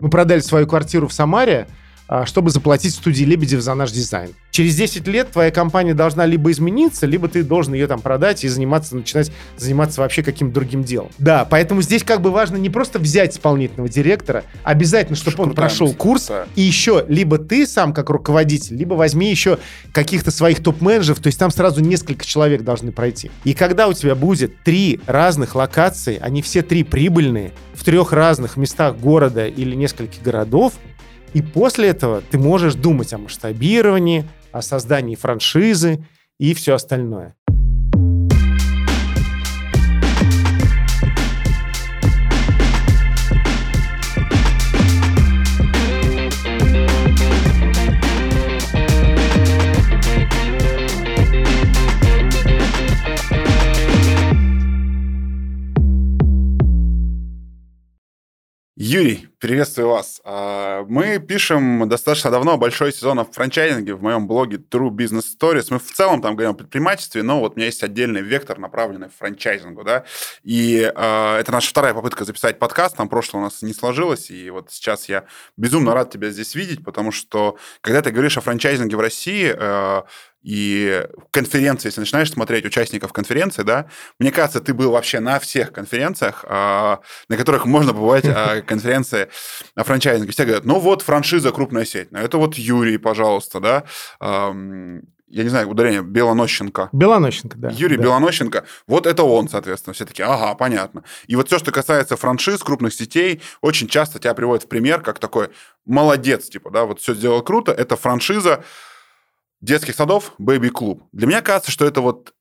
[0.00, 1.68] Мы продали свою квартиру в Самаре,
[2.26, 4.30] чтобы заплатить студии Лебедев за наш дизайн.
[4.50, 8.48] Через 10 лет твоя компания должна либо измениться, либо ты должен ее там продать и
[8.48, 11.10] заниматься, начинать заниматься вообще каким-то другим делом.
[11.18, 15.92] Да, поэтому здесь как бы важно не просто взять исполнительного директора, обязательно, чтобы он прошел
[15.92, 16.46] курс, да.
[16.54, 19.58] и еще либо ты сам как руководитель, либо возьми еще
[19.92, 23.32] каких-то своих топ-менеджеров, то есть там сразу несколько человек должны пройти.
[23.42, 28.56] И когда у тебя будет три разных локации, они все три прибыльные, в трех разных
[28.56, 30.74] местах города или нескольких городов,
[31.34, 36.04] и после этого ты можешь думать о масштабировании, о создании франшизы
[36.38, 37.34] и все остальное.
[58.76, 60.22] Юрий, приветствую вас.
[60.24, 65.66] А, мы пишем достаточно давно большой сезон о франчайзинге в моем блоге True Business Stories.
[65.68, 69.10] Мы в целом там говорим о предпринимательстве, но вот у меня есть отдельный вектор, направленный
[69.10, 70.04] в франчайзингу, да.
[70.44, 72.96] И э, это наша вторая попытка записать подкаст.
[72.96, 75.24] Там прошлое у нас не сложилось, и вот сейчас я
[75.58, 80.02] безумно рад тебя здесь видеть, потому что когда ты говоришь о франчайзинге в России, э,
[80.42, 83.86] и конференции, если начинаешь смотреть участников конференции, да,
[84.18, 87.00] мне кажется, ты был вообще на всех конференциях, на
[87.30, 88.24] которых можно побывать,
[88.66, 89.30] конференции
[89.74, 90.32] о франчайзинге.
[90.32, 93.84] Все говорят, ну вот франшиза крупная сеть, ну это вот Юрий, пожалуйста, да,
[95.34, 96.90] я не знаю, ударение, Белонощенко.
[96.92, 97.70] Белонощенко, да.
[97.70, 98.04] Юрий да.
[98.04, 98.64] Белонощенко.
[98.86, 99.92] Вот это он, соответственно.
[99.92, 101.02] Все таки ага, понятно.
[101.26, 105.18] И вот все, что касается франшиз, крупных сетей, очень часто тебя приводят в пример как
[105.18, 105.48] такой
[105.86, 108.62] молодец, типа, да, вот все сделал круто, это франшиза,
[109.60, 111.00] детских садов Baby Club.
[111.12, 112.33] Для меня кажется, что это вот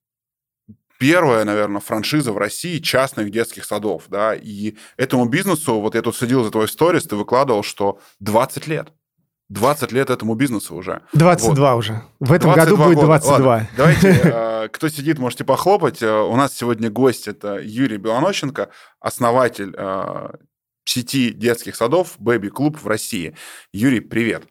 [1.03, 6.15] первая, наверное, франшиза в России частных детских садов, да, и этому бизнесу, вот я тут
[6.15, 8.93] следил за твой сторис, ты выкладывал, что 20 лет.
[9.49, 11.01] 20 лет этому бизнесу уже.
[11.11, 11.79] 22 вот.
[11.79, 12.01] уже.
[12.21, 13.45] В этом году будет 22.
[13.45, 16.01] Ладно, давайте, э, кто сидит, можете похлопать.
[16.01, 18.69] Э, у нас сегодня гость, это Юрий Белонощенко,
[19.01, 20.29] основатель э,
[20.85, 23.35] сети детских садов Baby Club в России.
[23.73, 24.45] Юрий, привет.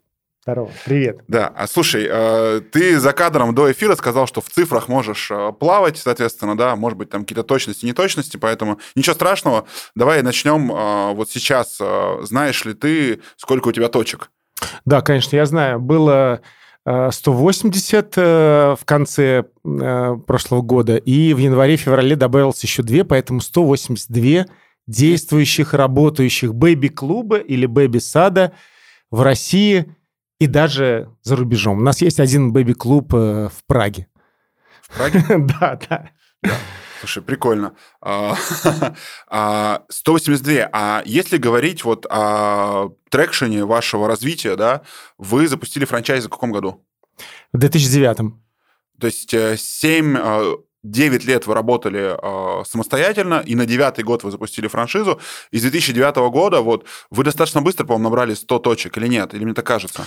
[0.44, 1.20] Здорово, привет.
[1.28, 5.52] Да, а слушай, э, ты за кадром до эфира сказал, что в цифрах можешь э,
[5.52, 9.66] плавать, соответственно, да, может быть, там какие-то точности, неточности, поэтому ничего страшного.
[9.94, 11.78] Давай начнем э, вот сейчас.
[12.22, 14.32] Знаешь ли ты, сколько у тебя точек?
[14.84, 15.78] Да, конечно, я знаю.
[15.78, 16.40] Было
[16.84, 24.46] 180 в конце прошлого года, и в январе-феврале добавилось еще две, поэтому 182
[24.88, 28.54] действующих, работающих бэби-клуба или бэби-сада
[29.12, 29.86] в России–
[30.42, 31.78] и даже за рубежом.
[31.78, 34.08] У нас есть один бэби-клуб э, в Праге.
[34.82, 35.24] В Праге?
[35.60, 36.10] Да, да.
[36.98, 37.74] Слушай, прикольно.
[38.00, 38.88] 182.
[39.28, 39.84] А,
[40.72, 44.82] а, а если говорить вот о трекшене вашего развития, да,
[45.16, 46.84] вы запустили франчайз в каком году?
[47.52, 48.34] В 2009.
[48.98, 54.30] То есть 7 э, 9 лет вы работали э, самостоятельно, и на девятый год вы
[54.30, 55.20] запустили франшизу.
[55.50, 59.32] И с 2009 года вот вы достаточно быстро, по-моему, набрали 100 точек, или нет?
[59.34, 60.04] Или мне так кажется?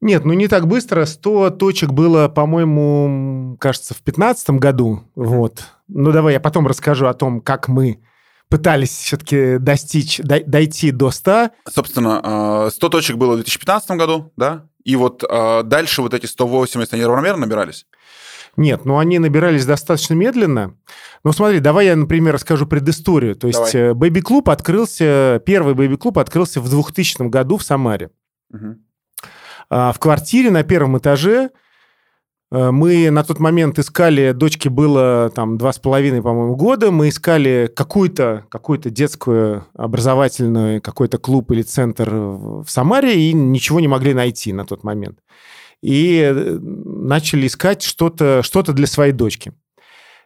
[0.00, 1.04] Нет, ну не так быстро.
[1.04, 5.04] 100 точек было, по-моему, кажется, в 2015 году.
[5.14, 5.64] Вот.
[5.88, 8.00] Ну давай я потом расскажу о том, как мы
[8.48, 11.50] пытались все-таки достичь, дойти до 100.
[11.68, 14.66] Собственно, 100 точек было в 2015 году, да?
[14.84, 17.86] И вот э, дальше вот эти 180, они равномерно набирались?
[18.56, 20.74] Нет, ну они набирались достаточно медленно.
[21.24, 23.36] Ну смотри, давай я, например, расскажу предысторию.
[23.36, 28.10] То есть бэби-клуб открылся, первый бэби-клуб открылся в 2000 году в Самаре.
[28.52, 28.76] Угу.
[29.68, 31.50] А, в квартире на первом этаже
[32.52, 37.08] э, мы на тот момент искали, дочке было там два с половиной, по-моему, года, мы
[37.08, 44.14] искали какую-то какую детскую образовательную, какой-то клуб или центр в Самаре и ничего не могли
[44.14, 45.18] найти на тот момент
[45.86, 49.52] и э, начали искать что-то что для своей дочки.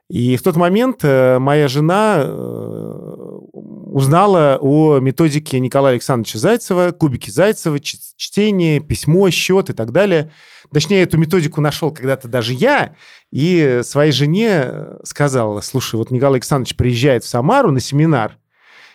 [0.08, 7.28] И в тот момент э, моя жена э, узнала о методике Николая Александровича Зайцева, кубики
[7.28, 10.32] Зайцева, чтение, письмо, счет и так далее.
[10.72, 12.96] Точнее, эту методику нашел когда-то даже я,
[13.30, 18.38] и своей жене сказал, слушай, вот Николай Александрович приезжает в Самару на семинар,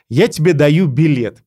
[0.10, 1.44] я тебе даю билет.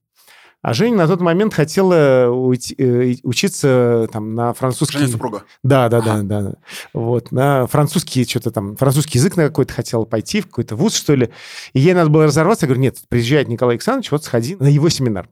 [0.60, 4.98] А Женя на тот момент хотела уйти, э, учиться там на французский...
[4.98, 5.44] Женя супруга?
[5.62, 6.54] Да, да, да, да.
[6.92, 11.14] Вот, на французский что-то там, французский язык на какой-то хотела пойти, в какой-то вуз, что
[11.14, 11.30] ли.
[11.74, 12.66] И ей надо было разорваться.
[12.66, 15.28] Я говорю, нет, приезжает Николай Александрович, вот сходи на его семинар.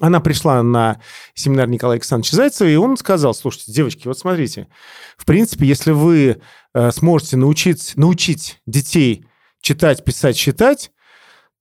[0.00, 1.00] Она пришла на
[1.34, 4.68] семинар Николая Александровича Зайцева, и он сказал, слушайте, девочки, вот смотрите,
[5.16, 6.40] в принципе, если вы
[6.74, 9.26] э, сможете научить, научить детей
[9.60, 10.92] читать, писать, считать,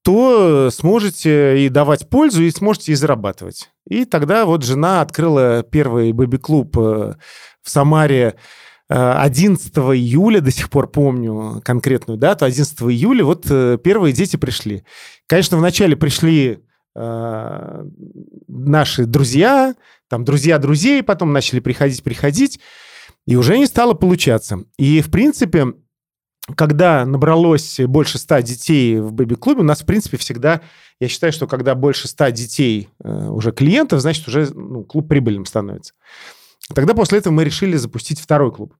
[0.08, 3.72] то сможете и давать пользу, и сможете и зарабатывать.
[3.90, 7.16] И тогда вот жена открыла первый бэби-клуб э,
[7.62, 8.36] в Самаре
[8.88, 14.38] 11 э, июля, до сих пор помню конкретную дату, 11 июля, вот э, первые дети
[14.38, 14.86] пришли.
[15.28, 16.64] Конечно, вначале пришли
[16.96, 17.84] э,
[18.48, 19.76] наши друзья,
[20.08, 22.62] там друзья друзей, потом начали приходить, приходить,
[23.26, 24.64] и уже не стало получаться.
[24.78, 25.74] И, в принципе,
[26.56, 30.62] когда набралось больше ста детей в бэби-клубе, у нас, в принципе, всегда,
[31.00, 35.46] я считаю, что когда больше ста детей э, уже клиентов, значит, уже ну, клуб прибыльным
[35.46, 35.94] становится.
[36.74, 38.76] Тогда после этого мы решили запустить второй клуб.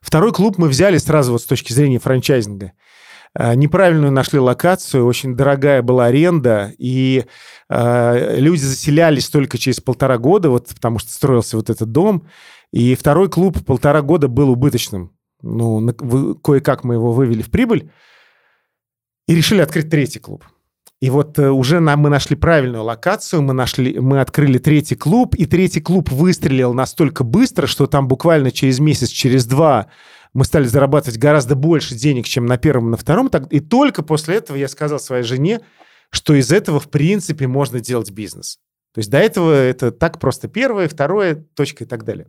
[0.00, 2.72] Второй клуб мы взяли сразу вот с точки зрения франчайзинга.
[3.36, 7.24] Э, неправильную нашли локацию, очень дорогая была аренда, и
[7.68, 12.28] э, люди заселялись только через полтора года, вот потому что строился вот этот дом.
[12.72, 15.13] И второй клуб полтора года был убыточным.
[15.44, 15.94] Ну,
[16.42, 17.90] кое-как мы его вывели в прибыль
[19.28, 20.44] и решили открыть третий клуб.
[21.00, 25.34] И вот э, уже нам, мы нашли правильную локацию, мы, нашли, мы открыли третий клуб,
[25.34, 29.88] и третий клуб выстрелил настолько быстро, что там буквально через месяц, через два
[30.32, 33.28] мы стали зарабатывать гораздо больше денег, чем на первом и на втором.
[33.50, 35.60] И только после этого я сказал своей жене,
[36.10, 38.58] что из этого, в принципе, можно делать бизнес.
[38.94, 42.28] То есть до этого это так просто первое, второе, точка и так далее.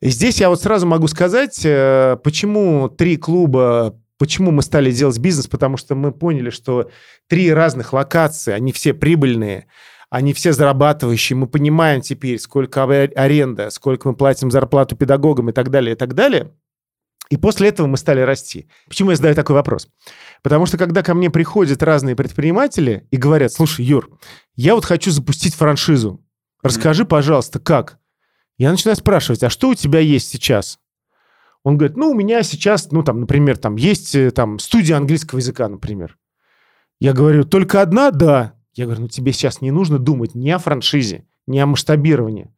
[0.00, 5.46] Здесь я вот сразу могу сказать, э, почему три клуба Почему мы стали делать бизнес?
[5.46, 6.90] Потому что мы поняли, что
[7.28, 9.66] три разных локации, они все прибыльные,
[10.08, 11.36] они все зарабатывающие.
[11.36, 16.14] Мы понимаем теперь, сколько аренда, сколько мы платим зарплату педагогам и так далее, и так
[16.14, 16.52] далее.
[17.28, 18.68] И после этого мы стали расти.
[18.88, 19.88] Почему я задаю такой вопрос?
[20.42, 24.08] Потому что когда ко мне приходят разные предприниматели и говорят, слушай, Юр,
[24.54, 26.24] я вот хочу запустить франшизу.
[26.62, 27.98] Расскажи, пожалуйста, как?
[28.58, 30.78] Я начинаю спрашивать, а что у тебя есть сейчас?
[31.62, 35.38] Он говорит, ну, у меня сейчас, ну, там, например, там есть э, там студия английского
[35.38, 36.16] языка, например.
[37.00, 38.10] Я говорю, только одна?
[38.10, 38.54] Да.
[38.74, 42.54] Я говорю, ну, тебе сейчас не нужно думать ни о франшизе, ни о масштабировании.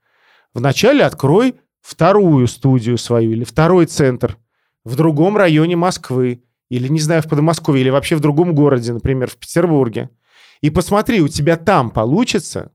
[0.54, 4.36] Вначале открой вторую студию свою или второй центр
[4.84, 9.30] в другом районе Москвы или, не знаю, в Подмосковье или вообще в другом городе, например,
[9.30, 10.10] в Петербурге.
[10.60, 12.72] И посмотри, у тебя там получится.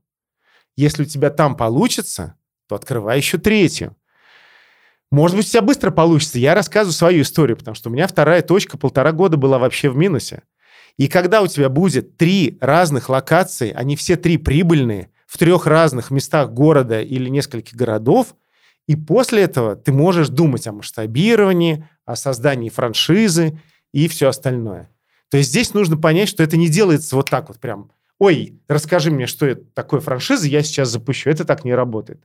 [0.76, 2.36] Если у тебя там получится,
[2.68, 3.96] то открывай еще третью.
[5.10, 6.38] Может быть, у тебя быстро получится.
[6.38, 9.96] Я рассказываю свою историю, потому что у меня вторая точка полтора года была вообще в
[9.96, 10.42] минусе.
[10.96, 16.10] И когда у тебя будет три разных локации, они все три прибыльные, в трех разных
[16.10, 18.36] местах города или нескольких городов,
[18.86, 23.60] и после этого ты можешь думать о масштабировании, о создании франшизы
[23.92, 24.90] и все остальное.
[25.30, 27.90] То есть здесь нужно понять, что это не делается вот так вот прям.
[28.18, 31.30] Ой, расскажи мне, что это такое франшиза, я сейчас запущу.
[31.30, 32.22] Это так не работает.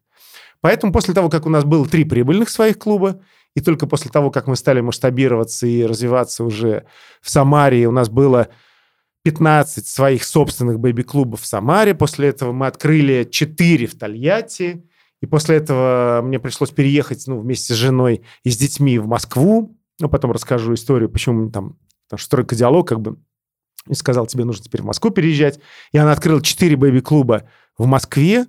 [0.61, 3.21] Поэтому после того, как у нас было три прибыльных своих клуба,
[3.55, 6.85] и только после того, как мы стали масштабироваться и развиваться уже
[7.21, 8.49] в Самаре, у нас было
[9.23, 11.93] 15 своих собственных бэби-клубов в Самаре.
[11.93, 14.85] После этого мы открыли 4 в Тольятти.
[15.21, 19.77] И после этого мне пришлось переехать ну, вместе с женой и с детьми в Москву.
[19.99, 21.77] Ну, потом расскажу историю, почему там,
[22.07, 23.17] потому что стройка диалог как бы
[23.87, 25.59] и сказал, тебе нужно теперь в Москву переезжать.
[25.91, 28.45] И она открыла 4 бэби-клуба в Москве.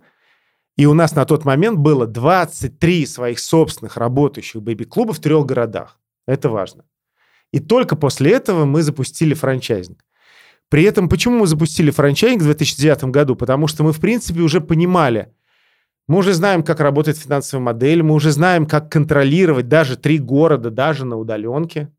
[0.77, 5.99] И у нас на тот момент было 23 своих собственных работающих бэби-клуба в трех городах.
[6.27, 6.85] Это важно.
[7.53, 10.05] И только после этого мы запустили франчайзинг.
[10.69, 13.35] При этом, почему мы запустили франчайзинг в 2009 году?
[13.35, 15.33] Потому что мы, в принципе, уже понимали,
[16.11, 20.69] мы уже знаем, как работает финансовая модель, мы уже знаем, как контролировать даже три города,
[20.71, 21.93] даже на удаленке.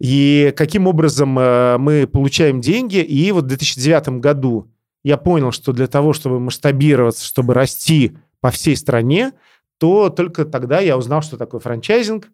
[0.00, 2.96] И каким образом э, мы получаем деньги.
[2.96, 8.50] И вот в 2009 году я понял, что для того, чтобы масштабироваться, чтобы расти по
[8.50, 9.32] всей стране,
[9.78, 12.28] то только тогда я узнал, что такое франчайзинг,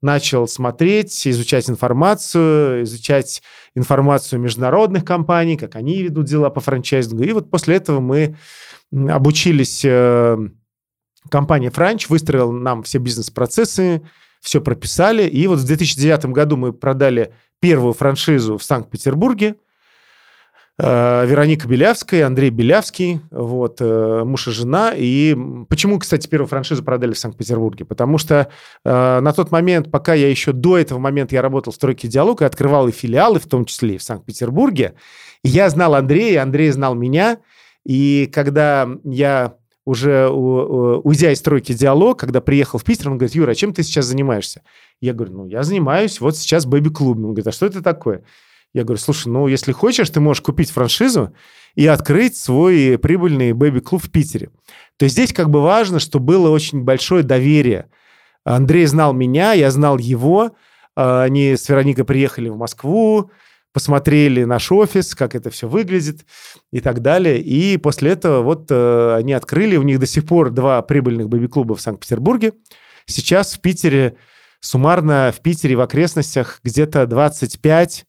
[0.00, 3.42] начал смотреть, изучать информацию, изучать
[3.74, 7.24] информацию международных компаний, как они ведут дела по франчайзингу.
[7.24, 8.36] И вот после этого мы
[8.92, 10.38] обучились, э,
[11.30, 14.02] компания Франч выстроила нам все бизнес-процессы,
[14.40, 15.28] все прописали.
[15.28, 19.56] И вот в 2009 году мы продали первую франшизу в Санкт-Петербурге–
[20.80, 24.92] Вероника Белявская, Андрей Белявский, вот, э, муж и жена.
[24.96, 25.36] И
[25.68, 27.84] почему, кстати, первую франшизу продали в Санкт-Петербурге?
[27.84, 28.48] Потому что
[28.84, 32.42] э, на тот момент, пока я еще до этого момента я работал в «Стройке диалог»
[32.42, 34.94] и открывал и филиалы, в том числе и в Санкт-Петербурге,
[35.42, 37.38] я знал Андрея, Андрей знал меня.
[37.84, 39.54] И когда я
[39.84, 43.82] уже уйдя из стройки диалог, когда приехал в Питер, он говорит, Юра, а чем ты
[43.82, 44.62] сейчас занимаешься?
[45.00, 47.24] Я говорю, ну, я занимаюсь вот сейчас бэби-клубом.
[47.24, 48.22] Он говорит, а что это такое?
[48.74, 51.34] Я говорю, слушай, ну, если хочешь, ты можешь купить франшизу
[51.74, 54.50] и открыть свой прибыльный бэби-клуб в Питере.
[54.98, 57.88] То есть здесь как бы важно, что было очень большое доверие.
[58.44, 60.52] Андрей знал меня, я знал его.
[60.96, 63.30] А, они с Вероникой приехали в Москву,
[63.72, 66.26] посмотрели наш офис, как это все выглядит
[66.72, 67.40] и так далее.
[67.40, 71.76] И после этого вот э, они открыли, у них до сих пор два прибыльных бэби-клуба
[71.76, 72.54] в Санкт-Петербурге.
[73.06, 74.16] Сейчас в Питере,
[74.60, 78.04] суммарно в Питере в окрестностях где-то 25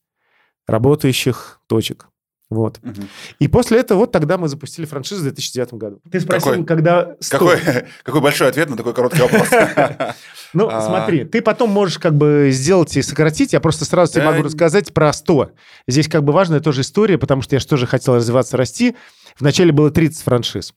[0.69, 2.07] работающих точек.
[2.49, 2.79] Вот.
[2.83, 3.01] Угу.
[3.38, 6.01] И после этого вот тогда мы запустили франшизу в 2009 году.
[6.11, 7.15] Ты спросил, какой, когда...
[7.19, 7.38] 100...
[7.38, 7.59] Какой,
[8.03, 9.47] какой большой ответ на такой короткий вопрос.
[10.53, 10.81] Ну, а.
[10.81, 13.53] смотри, ты потом можешь как бы сделать и сократить.
[13.53, 15.51] Я просто сразу тебе могу рассказать про 100.
[15.88, 18.95] Здесь как бы важная тоже история, потому что я же тоже хотел развиваться, расти.
[19.38, 20.73] Вначале было 30 франшиз.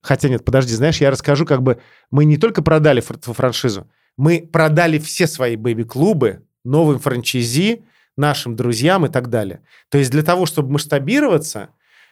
[0.00, 1.78] Хотя нет, подожди, знаешь, я расскажу, как бы
[2.10, 7.84] мы не только продали франшизу, мы продали все свои бэби-клубы новым франчайзи,
[8.16, 9.60] нашим друзьям и так далее.
[9.90, 11.70] То есть для того, чтобы масштабироваться,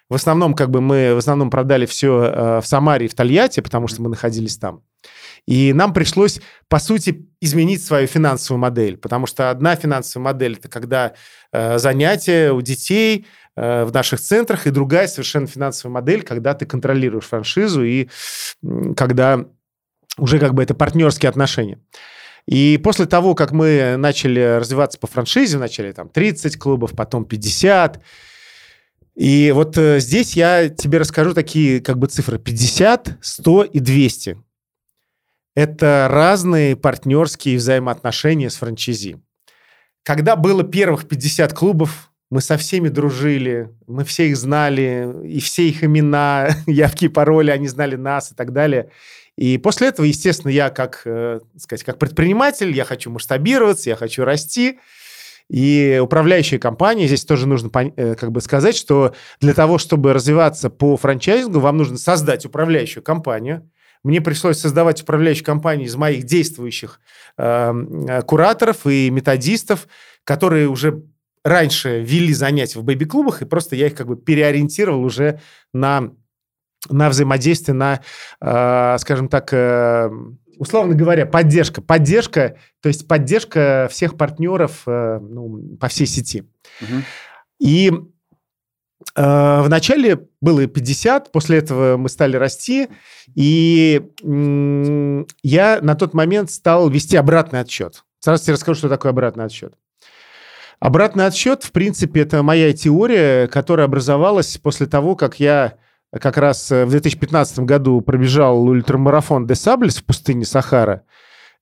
[0.09, 3.61] в основном как бы мы в основном продали все э, в Самаре и в Тольятти,
[3.61, 4.83] потому что мы находились там.
[5.47, 10.69] И нам пришлось, по сути, изменить свою финансовую модель, потому что одна финансовая модель– это
[10.69, 11.15] когда
[11.53, 16.65] э, занятия у детей э, в наших центрах, и другая совершенно финансовая модель, когда ты
[16.65, 18.09] контролируешь франшизу и
[18.97, 19.45] когда
[20.17, 21.79] уже как бы это партнерские отношения.
[22.47, 28.03] И после того, как мы начали развиваться по франшизе, начали там 30 клубов, потом 50,
[29.15, 34.39] и вот э, здесь я тебе расскажу такие как бы цифры 50, 100 и 200.
[35.55, 39.23] Это разные партнерские взаимоотношения с франчайзи.
[40.03, 45.69] Когда было первых 50 клубов, мы со всеми дружили, мы все их знали, и все
[45.69, 48.91] их имена, явки, пароли, они знали нас и так далее.
[49.37, 54.25] И после этого, естественно, я как, э, сказать, как предприниматель, я хочу масштабироваться, я хочу
[54.25, 54.79] расти.
[55.51, 60.71] И управляющая компания, здесь тоже нужно э, как бы сказать, что для того, чтобы развиваться
[60.71, 63.69] по франчайзингу, вам нужно создать управляющую компанию.
[64.05, 67.01] Мне пришлось создавать управляющую компанию из моих действующих
[67.37, 69.89] эм, э, кураторов и методистов,
[70.25, 71.03] которые уже
[71.43, 75.41] раньше вели занятия в бэби-клубах, и просто я их как бы переориентировал уже
[75.73, 76.13] на
[76.89, 78.01] на взаимодействие, на,
[78.41, 80.11] э, скажем так, э,
[80.59, 81.83] условно говоря, поддержка.
[81.83, 86.45] Поддержка, то есть поддержка всех партнеров э, ну, по всей сети.
[86.81, 87.03] Угу.
[87.61, 87.93] И
[89.17, 92.89] э, вначале было 50, после этого мы стали расти,
[93.35, 98.05] и э, я на тот момент стал вести обратный отсчет.
[98.21, 99.75] Сразу тебе расскажу, что такое обратный отсчет.
[100.81, 105.75] Обратный отсчет, в принципе, это моя теория, которая образовалась после того, как я
[106.21, 111.05] как раз э, в 2015 году пробежал ультрамарафон де Саблес в пустыне Сахара.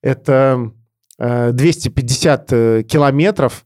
[0.01, 0.71] Это
[1.17, 3.65] 250 э, э, километров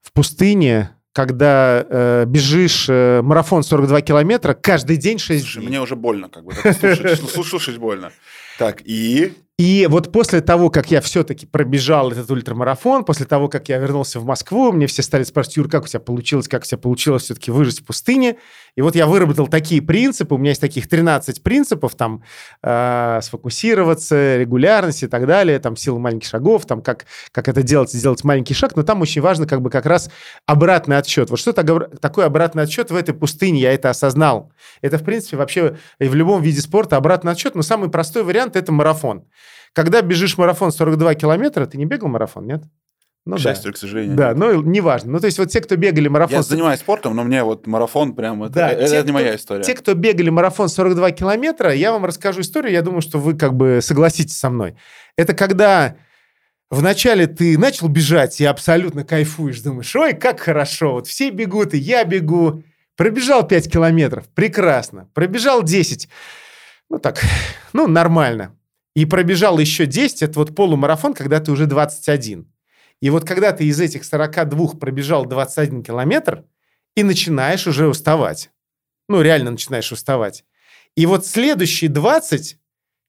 [0.00, 5.68] в пустыне, когда э, бежишь э, марафон 42 километра каждый день 6 Слушай, дней.
[5.68, 6.52] мне уже больно, как бы.
[6.54, 8.12] Слушать, слушать больно.
[8.58, 9.34] Так, и...
[9.58, 14.18] И вот после того, как я все-таки пробежал этот ультрамарафон, после того, как я вернулся
[14.18, 17.24] в Москву, мне все стали спрашивать, Юр, как у тебя получилось, как у тебя получилось
[17.24, 18.38] все-таки выжить в пустыне.
[18.74, 22.24] И вот я выработал такие принципы, у меня есть таких 13 принципов, там,
[22.62, 27.92] э, сфокусироваться, регулярность и так далее, там, сила маленьких шагов, там, как, как это делать,
[27.92, 30.10] сделать маленький шаг, но там очень важно как бы как раз
[30.46, 31.28] обратный отсчет.
[31.28, 34.50] Вот что такое обратный отсчет в этой пустыне, я это осознал.
[34.80, 38.72] Это, в принципе, вообще в любом виде спорта обратный отсчет, но самый простой вариант– это
[38.72, 39.26] марафон.
[39.72, 42.62] Когда бежишь марафон 42 километра, ты не бегал марафон, нет?
[43.24, 43.74] Ну, к счастью, да.
[43.74, 44.16] к сожалению.
[44.16, 45.12] Да, ну, неважно.
[45.12, 46.38] Ну, то есть вот те, кто бегали марафон...
[46.38, 48.42] Я занимаюсь спортом, но мне вот марафон прям...
[48.42, 49.62] Это, да, это, те, это не моя история.
[49.62, 53.54] Те, кто бегали марафон 42 километра, я вам расскажу историю, я думаю, что вы как
[53.54, 54.76] бы согласитесь со мной.
[55.16, 55.96] Это когда
[56.68, 61.78] вначале ты начал бежать и абсолютно кайфуешь, думаешь, ой, как хорошо, вот все бегут, и
[61.78, 62.64] я бегу.
[62.96, 65.08] Пробежал 5 километров, прекрасно.
[65.14, 66.08] Пробежал 10,
[66.90, 67.22] ну так,
[67.72, 68.56] ну нормально
[68.94, 72.46] и пробежал еще 10, это вот полумарафон, когда ты уже 21.
[73.00, 76.44] И вот когда ты из этих 42 пробежал 21 километр,
[76.94, 78.50] и начинаешь уже уставать.
[79.08, 80.44] Ну, реально начинаешь уставать.
[80.96, 82.58] И вот следующие 20,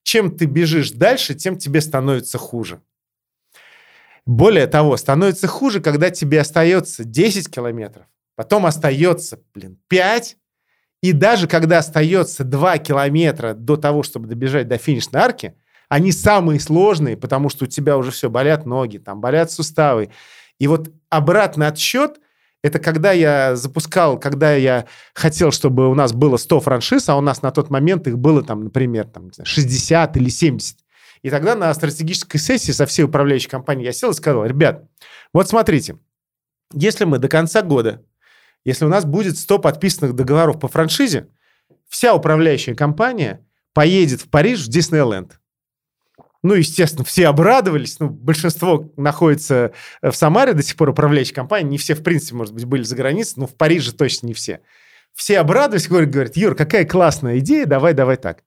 [0.03, 2.81] чем ты бежишь дальше, тем тебе становится хуже.
[4.25, 10.37] Более того, становится хуже, когда тебе остается 10 километров, потом остается, блин, 5,
[11.01, 15.55] и даже когда остается 2 километра до того, чтобы добежать до финишной арки,
[15.89, 20.09] они самые сложные, потому что у тебя уже все, болят ноги, там болят суставы.
[20.59, 22.19] И вот обратный отсчет–
[22.63, 27.21] это когда я запускал, когда я хотел, чтобы у нас было 100 франшиз, а у
[27.21, 30.77] нас на тот момент их было, там, например, там, 60 или 70.
[31.23, 34.85] И тогда на стратегической сессии со всей управляющей компанией я сел и сказал, ребят,
[35.33, 35.97] вот смотрите,
[36.73, 38.05] если мы до конца года,
[38.63, 41.27] если у нас будет 100 подписанных договоров по франшизе,
[41.89, 45.37] вся управляющая компания поедет в Париж в Диснейленд.
[46.43, 47.99] Ну, естественно, все обрадовались.
[47.99, 49.71] Ну, большинство находится
[50.01, 51.71] в Самаре до сих пор управляющей компании.
[51.71, 54.59] Не все, в принципе, может быть, были за границей, но в Париже точно не все.
[55.15, 58.43] Все обрадовались, говорят, говорят, Юр, какая классная идея, давай, давай так.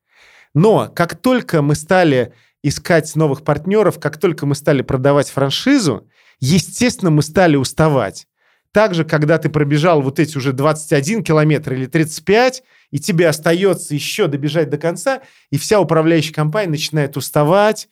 [0.53, 7.11] Но как только мы стали искать новых партнеров, как только мы стали продавать франшизу, естественно,
[7.11, 8.27] мы стали уставать.
[8.73, 14.27] Также, когда ты пробежал вот эти уже 21 километр или 35, и тебе остается еще
[14.27, 17.89] добежать до конца, и вся управляющая компания начинает уставать,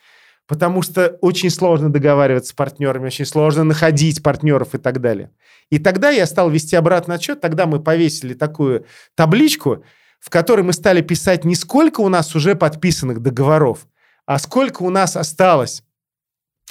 [0.47, 5.31] потому что очень сложно договариваться с партнерами, очень сложно находить партнеров и так далее.
[5.71, 9.85] И тогда я стал вести обратный отчет, тогда мы повесили такую табличку,
[10.21, 13.87] в которой мы стали писать не сколько у нас уже подписанных договоров,
[14.27, 15.83] а сколько у нас осталось.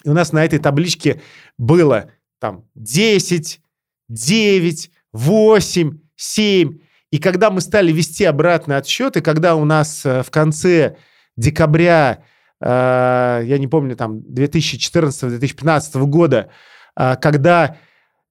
[0.03, 1.21] И у нас на этой табличке
[1.57, 3.61] было там 10,
[4.09, 6.79] 9, 8, 7.
[7.13, 10.95] И когда мы стали вести обратный отсчет, и когда у нас э, в конце
[11.37, 12.23] декабря,
[12.59, 16.49] э, я не помню, там 2014-2015 года,
[16.97, 17.77] э, когда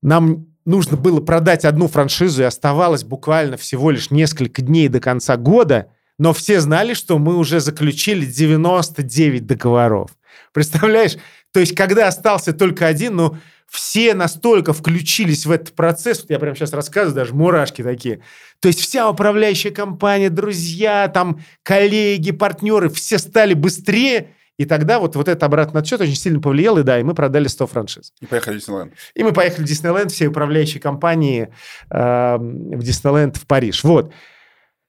[0.03, 5.37] нам нужно было продать одну франшизу, и оставалось буквально всего лишь несколько дней до конца
[5.37, 10.11] года, но все знали, что мы уже заключили 99 договоров.
[10.53, 11.19] Представляешь?
[11.53, 13.37] То есть, когда остался только один, ну,
[13.73, 18.21] все настолько включились в этот процесс, вот я прямо сейчас рассказываю, даже мурашки такие.
[18.61, 25.17] То есть вся управляющая компания, друзья, там, коллеги, партнеры, все стали быстрее, и тогда вот,
[25.17, 28.13] вот этот обратный отсчет очень сильно повлиял, и да, и мы продали 100 франшиз.
[28.21, 28.93] И поехали в Диснейленд.
[29.15, 31.49] И мы поехали в Диснейленд, все управляющие компании
[31.91, 33.85] э, в Диснейленд в Париж.
[33.85, 34.13] Вот.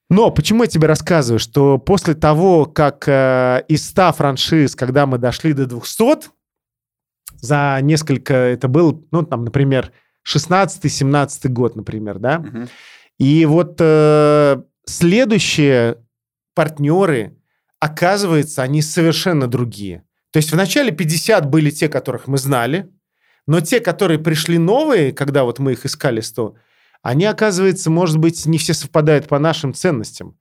[0.10, 5.20] Но почему я тебе рассказываю, что после того, как э, из 100 франшиз, когда мы
[5.20, 6.43] дошли до 200,
[7.44, 9.92] за несколько, это был, ну, там, например,
[10.26, 12.40] 16-17 год, например, да?
[12.40, 12.68] Угу.
[13.20, 15.98] И вот э, следующие
[16.56, 17.38] партнеры,
[17.80, 20.06] оказывается, они совершенно другие.
[20.32, 22.90] То есть в начале 50 были те, которых мы знали,
[23.46, 26.56] но те, которые пришли новые, когда вот мы их искали 100,
[27.02, 30.38] они, оказывается, может быть, не все совпадают по нашим ценностям.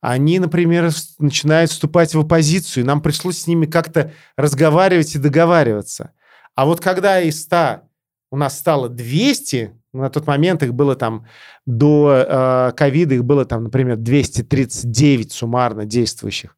[0.00, 0.90] Они, например,
[1.20, 6.12] начинают вступать в оппозицию, и нам пришлось с ними как-то разговаривать и договариваться.
[6.54, 7.82] А вот когда из 100
[8.30, 11.26] у нас стало 200, на тот момент их было там
[11.66, 16.56] до э, ковида, э, их было там, например, 239 суммарно действующих.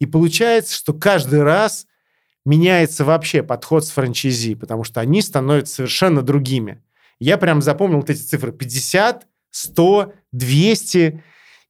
[0.00, 1.86] И получается, что каждый раз
[2.44, 6.82] меняется вообще подход с франчайзи, потому что они становятся совершенно другими.
[7.18, 11.22] Я прям запомнил вот эти цифры 50, 100, 200.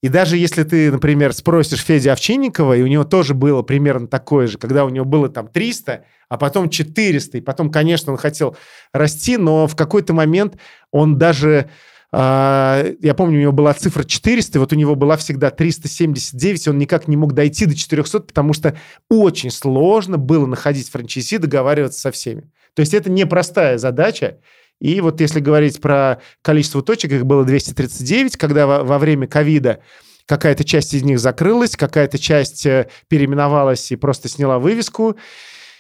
[0.05, 4.49] И даже если ты, например, спросишь Федя Овчинникова, и у него тоже было примерно такое
[4.49, 8.55] же, когда у него было там 300, а потом 400, и потом, конечно, он хотел
[8.93, 10.59] расти, но в какой-то момент
[10.91, 11.71] он даже...
[12.13, 16.67] Uh, я помню, у него была цифра 400, и вот у него была всегда 379,
[16.67, 18.77] и он никак не мог дойти до 400, потому что
[19.09, 22.51] очень сложно было находить франчайзи, договариваться со всеми.
[22.75, 24.37] То есть это непростая задача,
[24.85, 29.81] и вот если говорить про количество точек, их было 239, когда во, во время ковида
[30.27, 35.17] какая-то часть из них закрылась, какая-то часть э, переименовалась и просто сняла вывеску.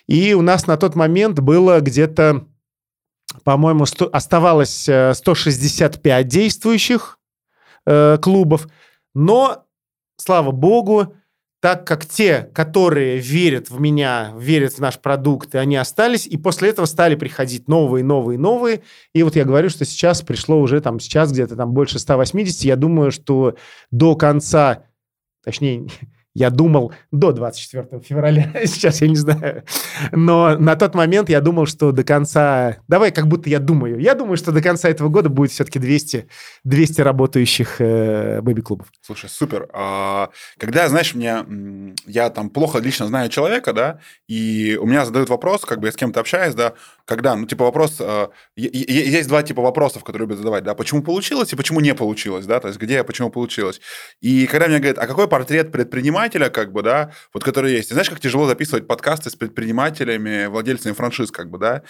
[0.07, 2.47] И у нас на тот момент было где-то,
[3.45, 7.19] по-моему, 100, оставалось 165 э, действующих
[7.85, 8.69] э, клубов.
[9.15, 9.67] Но,
[10.17, 11.15] слава богу,
[11.65, 16.37] так как те, которые верят в меня, верят в наш продукт, и они остались, и
[16.37, 18.83] после этого стали приходить новые, новые, новые.
[19.15, 22.65] И вот я говорю, что сейчас пришло уже там, сейчас где-то там больше 180.
[22.65, 23.57] Я думаю, что
[23.91, 24.85] до конца,
[25.43, 25.89] точнее,
[26.35, 29.63] я думал до 24 февраля, сейчас я не знаю.
[30.11, 32.79] Но на тот момент я думал, что до конца...
[32.89, 34.01] Давай, как будто я думаю.
[34.01, 36.27] Я думаю, что до конца этого года будет все-таки 200,
[36.65, 38.89] 200 работающих э, бэби-клубов.
[39.01, 39.69] Слушай, супер.
[39.73, 41.95] А, когда, знаешь, мне...
[42.07, 45.93] Я там плохо лично знаю человека, да, и у меня задают вопрос, как бы я
[45.93, 46.73] с кем-то общаюсь, да,
[47.05, 47.99] когда, ну, типа вопрос...
[48.01, 52.45] Э, есть два типа вопросов, которые любят задавать, да, почему получилось и почему не получилось,
[52.47, 53.81] да, то есть где, почему получилось.
[54.21, 57.91] И когда мне говорят, а какой портрет предпринимателя предпринимателя, как бы, да, вот который есть.
[57.91, 61.83] И знаешь, как тяжело записывать подкасты с предпринимателями, владельцами франшиз, как бы, да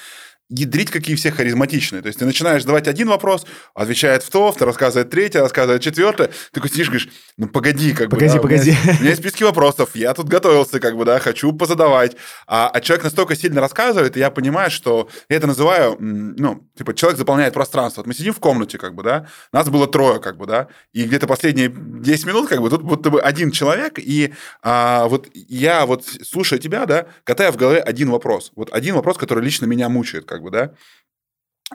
[0.51, 2.03] ядрить, какие все харизматичные.
[2.03, 6.27] То есть ты начинаешь задавать один вопрос, отвечает в то, второй рассказывает третий, рассказывает четвертый.
[6.27, 8.35] Ты такой сидишь, говоришь, ну погоди, как погоди, бы.
[8.35, 8.99] Да, погоди, погоди.
[8.99, 12.17] У меня есть списки вопросов, я тут готовился, как бы, да, хочу позадавать.
[12.47, 16.95] А, а человек настолько сильно рассказывает, и я понимаю, что я это называю, ну, типа,
[16.95, 18.03] человек заполняет пространство.
[18.03, 21.05] Вот мы сидим в комнате, как бы, да, нас было трое, как бы, да, и
[21.05, 25.87] где-то последние 10 минут, как бы, тут будто бы один человек, и а, вот я
[25.87, 28.53] вот, слушая тебя, да, катаю в голове один вопрос.
[28.57, 30.75] Вот один вопрос, который лично меня мучает, как бы, да.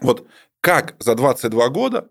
[0.01, 0.27] Вот
[0.61, 2.09] как за 22 года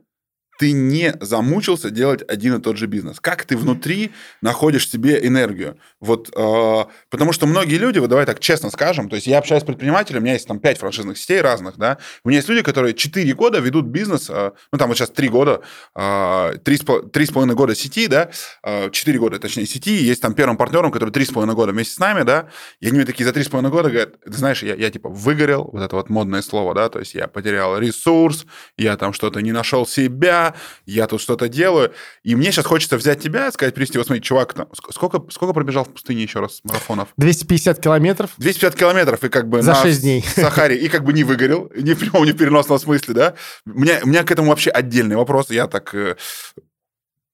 [0.59, 3.21] ты не замучился делать один и тот же бизнес?
[3.21, 4.11] Как ты внутри
[4.43, 5.79] находишь себе энергию?
[6.01, 9.63] Вот, э, потому что многие люди, вот давай так честно скажем, то есть я общаюсь
[9.63, 12.63] с предпринимателем, у меня есть там 5 франшизных сетей разных, да, у меня есть люди,
[12.63, 15.61] которые 4 года ведут бизнес, э, ну там вот сейчас 3 года,
[15.95, 18.31] э, 3,5 года сети, да,
[18.65, 22.25] э, 4 года, точнее, сети, есть там первым партнером, который 3,5 года вместе с нами,
[22.25, 22.49] да,
[22.81, 25.83] и они мне такие за 3,5 года говорят, ты знаешь, я, я типа выгорел, вот
[25.83, 28.45] это вот модное слово, да, то есть я потерял ресурс,
[28.77, 30.48] я там что-то не нашел себя,
[30.87, 31.93] я тут что-то делаю.
[32.23, 35.85] И мне сейчас хочется взять тебя, сказать, привести, вот смотри, чувак, там, сколько, сколько пробежал
[35.85, 37.09] в пустыне еще раз марафонов?
[37.17, 38.31] 250 километров.
[38.39, 40.25] 250 километров, и как бы За на 6 дней.
[40.35, 43.35] Сахаре, и как бы не выгорел, ни в прямом, ни в переносном смысле, да?
[43.67, 45.51] У меня, у меня к этому вообще отдельный вопрос.
[45.51, 46.17] Я так э,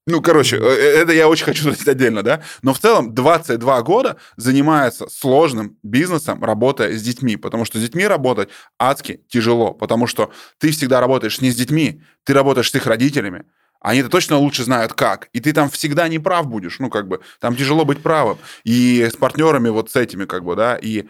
[0.06, 2.42] ну, короче, э, э, это я очень хочу спросить отдельно, да?
[2.62, 8.06] Но в целом 22 года занимается сложным бизнесом, работая с детьми, потому что с детьми
[8.06, 12.86] работать адски тяжело, потому что ты всегда работаешь не с детьми, ты работаешь с их
[12.86, 13.44] родителями,
[13.80, 15.28] они-то точно лучше знают как.
[15.32, 16.78] И ты там всегда не прав будешь.
[16.78, 18.38] Ну, как бы, там тяжело быть правым.
[18.64, 21.04] И с партнерами вот с этими, как бы, да, и,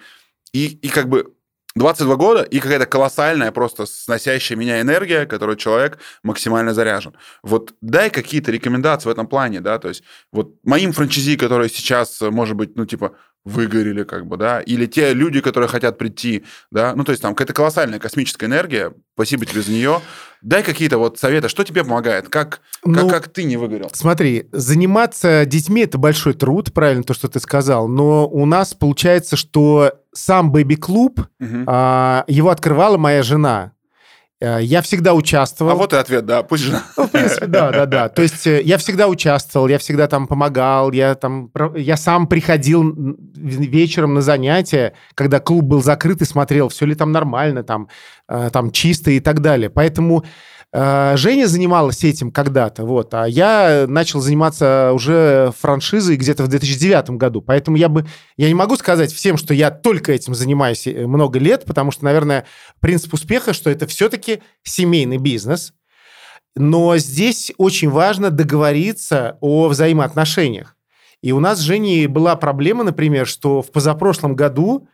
[0.53, 1.33] и, и как бы
[1.77, 7.15] 22 года и какая-то колоссальная, просто сносящая меня энергия, которой человек максимально заряжен.
[7.43, 12.21] Вот дай какие-то рекомендации в этом плане, да, то есть вот моим франчайзи, которые сейчас,
[12.21, 16.95] может быть, ну, типа, выгорели, как бы, да, или те люди, которые хотят прийти, да,
[16.95, 20.01] ну, то есть там какая-то колоссальная космическая энергия, спасибо тебе за нее.
[20.41, 23.91] Дай какие-то вот советы, что тебе помогает, как, ну, как, как ты не выгорел?
[23.93, 29.37] Смотри, заниматься детьми– это большой труд, правильно то, что ты сказал, но у нас получается,
[29.37, 31.65] что сам бэби-клуб, угу.
[31.67, 33.75] а, его открывала моя жена.
[34.41, 35.73] Э, я всегда участвовал.
[35.73, 36.83] А вот и ответ, да, пусть жена.
[36.97, 38.09] Ну, в принципе, да, да, да.
[38.09, 43.17] То есть э, я всегда участвовал, я всегда там помогал, я там, я сам приходил
[43.35, 47.89] вечером на занятия, когда клуб был закрыт и смотрел, все ли там нормально, там,
[48.29, 49.71] э, там чисто и так далее.
[49.71, 50.25] Поэтому
[50.75, 57.41] Женя занималась этим когда-то, вот, а я начал заниматься уже франшизой где-то в 2009 году,
[57.43, 58.05] поэтому я бы,
[58.37, 62.05] я не могу сказать всем, что я только этим занимаюсь э, много лет, потому что,
[62.05, 62.45] наверное,
[62.81, 65.75] принцип успеха, что это все-таки семейный бизнес,
[66.57, 70.77] но здесь очень важно договориться о взаимоотношениях.
[71.23, 74.89] И у нас с Женей была проблема, например, что в позапрошлом году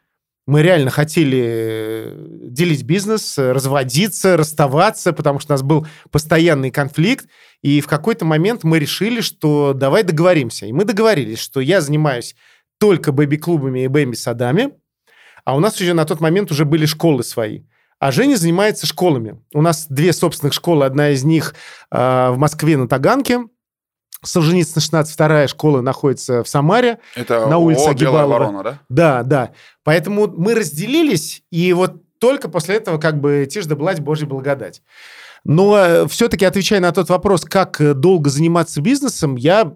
[0.51, 2.15] мы реально хотели э,
[2.49, 7.29] делить бизнес, разводиться, расставаться, потому что у нас был постоянный конфликт.
[7.63, 10.67] И в какой-то момент мы решили, что давай договоримся.
[10.67, 12.35] И мы договорились, что я занимаюсь
[12.79, 14.73] только бэби-клубами и бэби-садами,
[15.45, 17.63] а у нас уже на тот момент уже были школы свои.
[18.01, 19.41] А Женя занимается школами.
[19.55, 20.85] У нас две собственных школы.
[20.85, 21.55] Одна из них
[21.93, 23.45] э, в Москве на Таганке–
[24.23, 26.99] Солженицына 16, вторая школа находится в Самаре.
[27.15, 28.27] Это на улице О, Агибалова.
[28.27, 28.81] Ворона, да?
[28.89, 29.51] Да, да.
[29.85, 34.83] Поэтому мы разделились, и вот только после этого как бы тишь да блать Божья благодать.
[35.45, 39.73] Но э, все-таки, отвечая на тот вопрос, как э, долго заниматься бизнесом, я,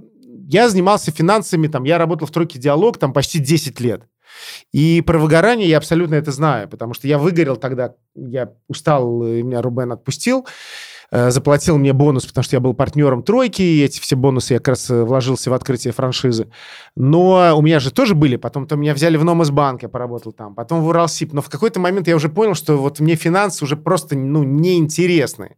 [0.49, 4.03] я занимался финансами, там, я работал в тройке «Диалог» там почти 10 лет.
[4.73, 9.43] И про выгорание я абсолютно это знаю, потому что я выгорел тогда, я устал, и
[9.43, 10.47] меня Рубен отпустил.
[11.11, 14.59] Э, заплатил мне бонус, потому что я был партнером тройки, и эти все бонусы я
[14.59, 16.49] как раз э, вложился в открытие франшизы.
[16.97, 20.83] Но у меня же тоже были, потом-то меня взяли в Номасбанк, я поработал там, потом
[20.83, 21.33] в Уралсиб.
[21.33, 25.57] Но в какой-то момент я уже понял, что вот мне финансы уже просто, ну, неинтересны.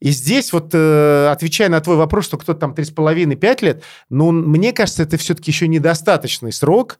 [0.00, 4.72] И здесь вот, э, отвечая на твой вопрос, что кто-то там 3,5-5 лет, ну, мне
[4.72, 6.98] кажется, это все-таки еще недостаточный срок,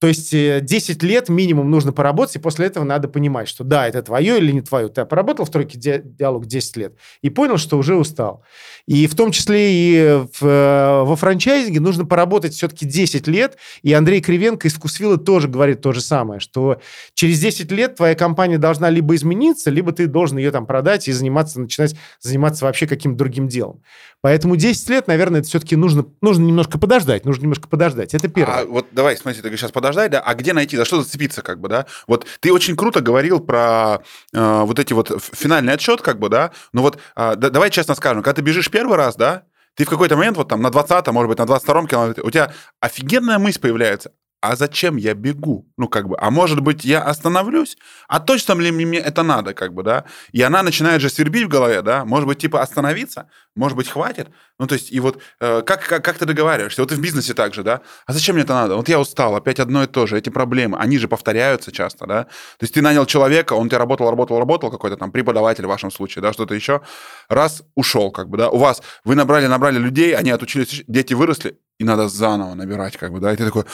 [0.00, 3.88] то есть 10 э, лет минимум нужно поработать, и после этого надо понимать, что да,
[3.88, 4.88] это твое или не твое.
[4.88, 8.44] Ты поработал в тройке диалог 10 лет и понял, что уже устал.
[8.86, 13.56] И в том числе и в, э, во франчайзинге нужно поработать все-таки 10 лет.
[13.82, 16.80] И Андрей Кривенко из Вкусвилла тоже говорит то же самое, что
[17.14, 21.12] через 10 лет твоя компания должна либо измениться, либо ты должен ее там продать и
[21.12, 23.82] заниматься, начинать заниматься вообще каким-то другим делом.
[24.20, 27.24] Поэтому 10 лет, наверное, это все-таки нужно, нужно немножко подождать.
[27.24, 28.14] Нужно немножко подождать.
[28.14, 28.60] Это первое.
[28.60, 30.20] А вот давай, смотри, ты сейчас подождать, да?
[30.20, 31.86] А где найти, за что зацепиться, как бы, да?
[32.08, 34.02] Вот ты очень круто говорил про
[34.32, 36.50] э, вот эти вот финальный отсчет, как бы, да?
[36.72, 39.88] Ну вот э, да, давай честно скажем, когда ты бежишь первый раз, да, ты в
[39.88, 43.60] какой-то момент, вот там на 20-м, может быть, на 22-м километре, у тебя офигенная мысль
[43.60, 45.68] появляется а зачем я бегу?
[45.76, 47.76] Ну, как бы, а может быть, я остановлюсь?
[48.06, 50.04] А точно ли мне это надо, как бы, да?
[50.30, 52.04] И она начинает же свербить в голове, да?
[52.04, 53.28] Может быть, типа, остановиться?
[53.56, 54.28] Может быть, хватит?
[54.60, 56.82] Ну, то есть, и вот э, как, как, как ты договариваешься?
[56.82, 57.80] Вот и в бизнесе также, да?
[58.06, 58.76] А зачем мне это надо?
[58.76, 62.24] Вот я устал, опять одно и то же, эти проблемы, они же повторяются часто, да?
[62.24, 65.90] То есть ты нанял человека, он тебе работал, работал, работал, какой-то там преподаватель в вашем
[65.90, 66.80] случае, да, что-то еще,
[67.28, 68.50] раз ушел, как бы, да?
[68.50, 73.12] У вас, вы набрали, набрали людей, они отучились, дети выросли, и надо заново набирать, как
[73.12, 73.32] бы, да?
[73.32, 73.64] И ты такой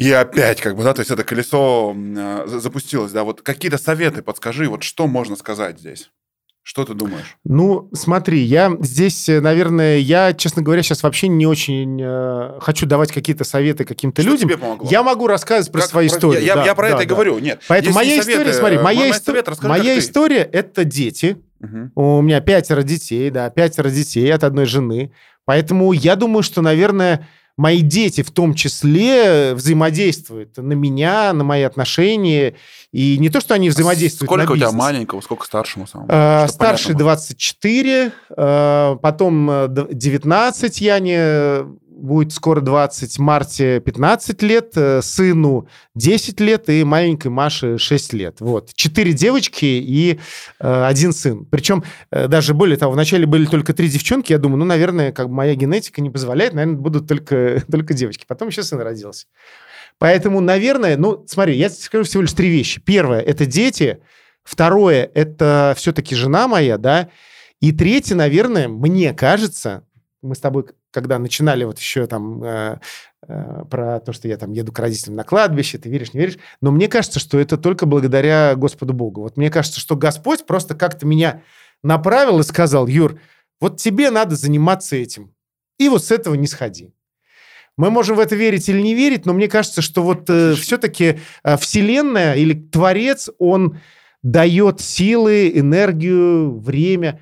[0.00, 4.22] и опять, как бы, да, то есть это колесо э, запустилось, да, вот какие-то советы
[4.22, 6.10] подскажи, вот что можно сказать здесь?
[6.62, 7.36] Что ты думаешь?
[7.44, 12.86] Ну, смотри, я здесь, э, наверное, я, честно говоря, сейчас вообще не очень э, хочу
[12.86, 14.48] давать какие-то советы каким-то людям.
[14.48, 14.88] Тебе помогло?
[14.90, 16.44] Я могу рассказывать про как, свои про, истории.
[16.44, 17.14] Я, да, я про да, это и да.
[17.14, 17.38] говорю.
[17.38, 17.60] Нет.
[17.68, 19.32] Поэтому моя советы, история, смотри, моя, исто...
[19.32, 21.36] совет, расскажи, моя история это дети.
[21.60, 21.90] Угу.
[21.94, 25.12] У меня пятеро детей, да, пятеро детей от одной жены.
[25.44, 31.62] Поэтому я думаю, что, наверное, мои дети в том числе взаимодействуют на меня, на мои
[31.62, 32.54] отношения.
[32.92, 34.78] И не то, что они взаимодействуют Сколько на у тебя бизнес.
[34.80, 36.08] маленького, сколько старшему самому?
[36.10, 41.66] Э, старший 24, э, потом 19 Яне,
[42.00, 48.36] будет скоро 20, Марте 15 лет, э, сыну 10 лет и маленькой Маше 6 лет.
[48.40, 48.74] Вот.
[48.74, 50.18] Четыре девочки и
[50.58, 51.44] э, один сын.
[51.46, 55.28] Причем э, даже более того, вначале были только три девчонки, я думаю, ну, наверное, как
[55.28, 58.24] бы моя генетика не позволяет, наверное, будут только, только девочки.
[58.26, 59.26] Потом еще сын родился.
[59.98, 62.80] Поэтому, наверное, ну, смотри, я скажу всего лишь три вещи.
[62.80, 64.00] Первое– это дети.
[64.42, 67.10] Второе– это все-таки жена моя, да.
[67.60, 69.84] И третье, наверное, мне кажется,
[70.22, 72.80] мы с тобой, когда начинали вот еще там э,
[73.26, 76.38] э, про то, что я там еду к родителям на кладбище, ты веришь, не веришь,
[76.60, 79.22] но мне кажется, что это только благодаря Господу Богу.
[79.22, 81.42] Вот мне кажется, что Господь просто как-то меня
[81.82, 83.18] направил и сказал, Юр,
[83.60, 85.34] вот тебе надо заниматься этим.
[85.78, 86.92] И вот с этого не сходи.
[87.76, 91.18] Мы можем в это верить или не верить, но мне кажется, что вот э, все-таки
[91.42, 93.78] э, Вселенная или Творец, он
[94.22, 97.20] дает силы, энергию, время.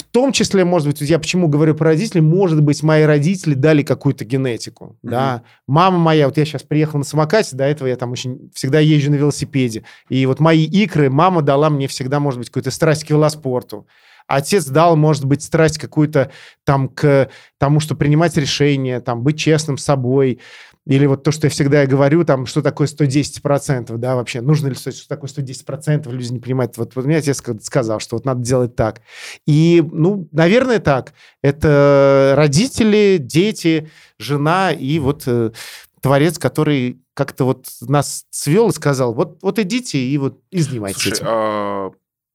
[0.00, 3.82] В том числе, может быть, я почему говорю про родителей, может быть, мои родители дали
[3.82, 5.10] какую-то генетику, mm-hmm.
[5.10, 5.42] да.
[5.66, 9.10] Мама моя, вот я сейчас приехал на самокате, до этого я там очень всегда езжу
[9.10, 13.10] на велосипеде, и вот мои икры мама дала мне всегда, может быть, какую-то страсть к
[13.10, 13.86] велоспорту.
[14.26, 16.30] Отец дал, может быть, страсть какую-то
[16.64, 20.38] там к тому, что принимать решения, там, быть честным с собой.
[20.86, 24.74] Или вот то, что я всегда говорю, там, что такое 110%, да, вообще, нужно ли
[24.74, 26.76] что такое 110%, люди не понимают.
[26.78, 29.02] Вот, вот мне отец сказал, что вот надо делать так.
[29.46, 31.12] И, ну, наверное, так.
[31.42, 35.52] Это родители, дети, жена и вот э,
[36.00, 41.02] творец, который как-то вот нас свел и сказал, вот, вот идите и вот и занимайтесь
[41.02, 41.26] Слушай, этим.
[41.28, 41.90] А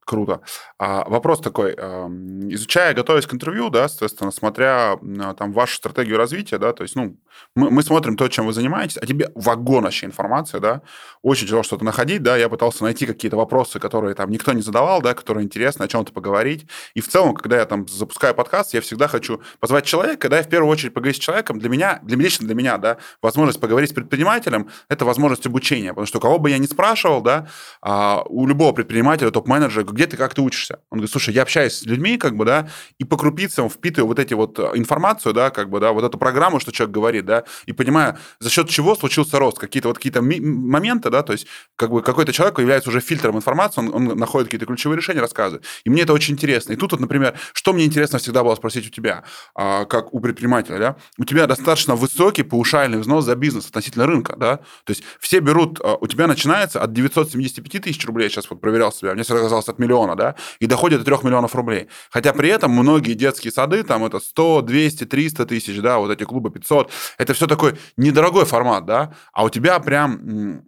[0.06, 0.42] Круто.
[0.78, 1.74] А, вопрос такой.
[1.74, 4.98] Изучая, готовясь к интервью, да, соответственно, смотря
[5.38, 7.18] там вашу стратегию развития, да, то есть, ну,
[7.56, 10.84] мы, мы смотрим то, чем вы занимаетесь, а тебе вагон вообще информации, да,
[11.24, 15.02] очень тяжело что-то находить, да, я пытался найти какие-то вопросы, которые там никто не задавал,
[15.02, 16.68] да, которые интересны, о чем-то поговорить.
[16.94, 20.44] И в целом, когда я там запускаю подкаст, я всегда хочу позвать человека, да, и
[20.44, 21.58] в первую очередь поговорить с человеком.
[21.58, 26.06] Для меня, для, лично для меня, да, возможность поговорить с предпринимателем– это возможность обучения, потому
[26.06, 27.48] что кого бы я ни спрашивал, да,
[27.82, 30.80] а, у любого предпринимателя, топ-менеджера, где ты, как ты учишься?
[30.90, 34.20] Он говорит, слушай, я общаюсь с людьми, как бы, да, и по крупицам впитываю вот
[34.20, 37.46] эти вот э, информацию, да, как бы, да, вот эту программу, что человек говорит, да,
[37.66, 41.92] и понимаю, за счет чего случился рост, какие-то вот какие-то моменты, да, то есть, как
[41.92, 45.66] бы, какой-то человек является уже фильтром информации, он, он находит какие-то ключевые решения, рассказывает.
[45.86, 46.74] И мне это очень интересно.
[46.74, 49.24] И тут вот, например, что мне интересно всегда было спросить у тебя,
[49.56, 54.36] а, как у предпринимателя, да, у тебя достаточно высокий паушальный взнос за бизнес относительно рынка,
[54.36, 58.60] да, то есть все берут, а, у тебя начинается от 975 тысяч рублей, сейчас вот
[58.60, 61.88] проверял себя, мне всегда казалось от миллиона, да, и доходит до 3 миллионов рублей.
[62.10, 66.24] Хотя при этом многие детские сады, там это 100, 200, 300 тысяч, да, вот эти
[66.24, 70.64] клубы 500, это все такой недорогой формат, да, а у тебя прям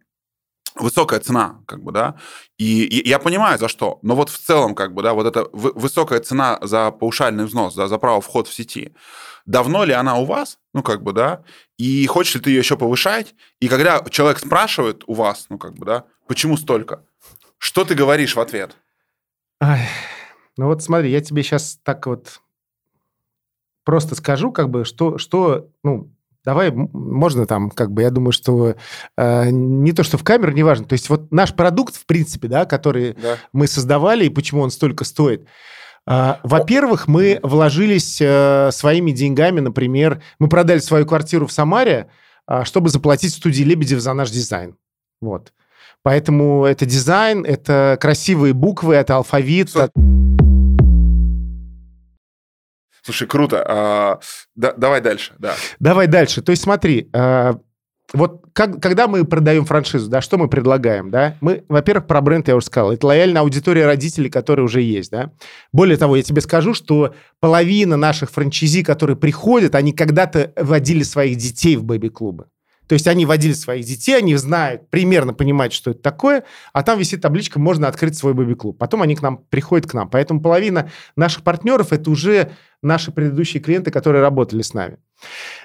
[0.75, 2.15] высокая цена, как бы, да,
[2.57, 5.47] и, и я понимаю, за что, но вот в целом, как бы, да, вот эта
[5.51, 8.93] высокая цена за паушальный взнос, да, за право вход в сети,
[9.45, 11.43] давно ли она у вас, ну, как бы, да,
[11.77, 15.75] и хочешь ли ты ее еще повышать, и когда человек спрашивает у вас, ну, как
[15.75, 17.03] бы, да, почему столько,
[17.57, 18.75] что ты говоришь в ответ?
[19.61, 19.87] Ай,
[20.57, 22.41] ну вот смотри, я тебе сейчас так вот
[23.83, 26.11] просто скажу, как бы, что, что ну,
[26.43, 28.75] давай, можно там, как бы, я думаю, что
[29.17, 30.85] э, не то, что в камеру, неважно.
[30.85, 33.37] То есть вот наш продукт, в принципе, да, который да.
[33.51, 35.47] мы создавали, и почему он столько стоит,
[36.05, 42.09] э, во-первых, мы вложились э, своими деньгами, например, мы продали свою квартиру в Самаре,
[42.47, 44.77] э, чтобы заплатить студии Лебедев за наш дизайн.
[45.19, 45.51] Вот.
[46.07, 49.71] Поэтому это дизайн, это красивые буквы, это алфавит.
[53.03, 53.61] Слушай, круто.
[53.67, 54.19] А,
[54.55, 55.33] да, давай дальше.
[55.37, 55.55] Да.
[55.81, 56.41] Давай дальше.
[56.41, 57.59] То есть смотри, а,
[58.13, 61.35] вот как, когда мы продаем франшизу, да, что мы предлагаем, да?
[61.41, 62.93] Мы, во-первых, про бренд я уже сказал.
[62.93, 65.33] Это лояльная аудитория родителей, которые уже есть, да?
[65.73, 71.35] Более того, я тебе скажу, что половина наших франчизи, которые приходят, они когда-то водили своих
[71.35, 72.45] детей в бэби-клубы.
[72.87, 76.97] То есть они водили своих детей, они знают, примерно понимают, что это такое, а там
[76.99, 78.77] висит табличка «Можно открыть свой бэби-клуб».
[78.77, 80.09] Потом они к нам приходят к нам.
[80.09, 84.97] Поэтому половина наших партнеров– это уже наши предыдущие клиенты, которые работали с нами.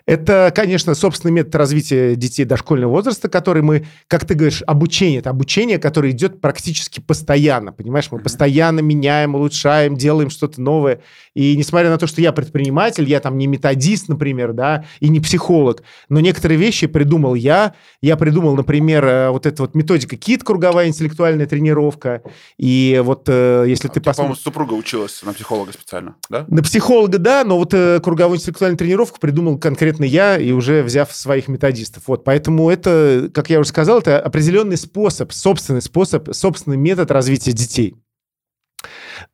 [0.04, 5.20] Это, конечно, собственный метод развития детей дошкольного возраста, который мы, как ты говоришь, обучение.
[5.20, 8.08] Это обучение, которое идет практически постоянно, понимаешь?
[8.10, 11.02] Мы постоянно меняем, улучшаем, делаем что-то новое.
[11.34, 15.20] И несмотря на то, что я предприниматель, я там не методист, например, да, и не
[15.20, 17.74] психолог, но некоторые вещи придумал я.
[18.00, 22.22] Я придумал, например, э, вот эта вот методика КИТ, круговая интеллектуальная тренировка.
[22.58, 24.16] И вот э, если ты посмотришь...
[24.16, 26.44] По-моему, супруга училась на психолога специально, да?
[26.48, 31.14] На психолога, да, но вот э, круговую интеллектуальную тренировку придумал конкретно я, и уже взяв
[31.14, 32.04] своих методистов.
[32.06, 37.52] Вот, поэтому это, как я уже сказал, это определенный способ, собственный способ, собственный метод развития
[37.52, 37.96] детей.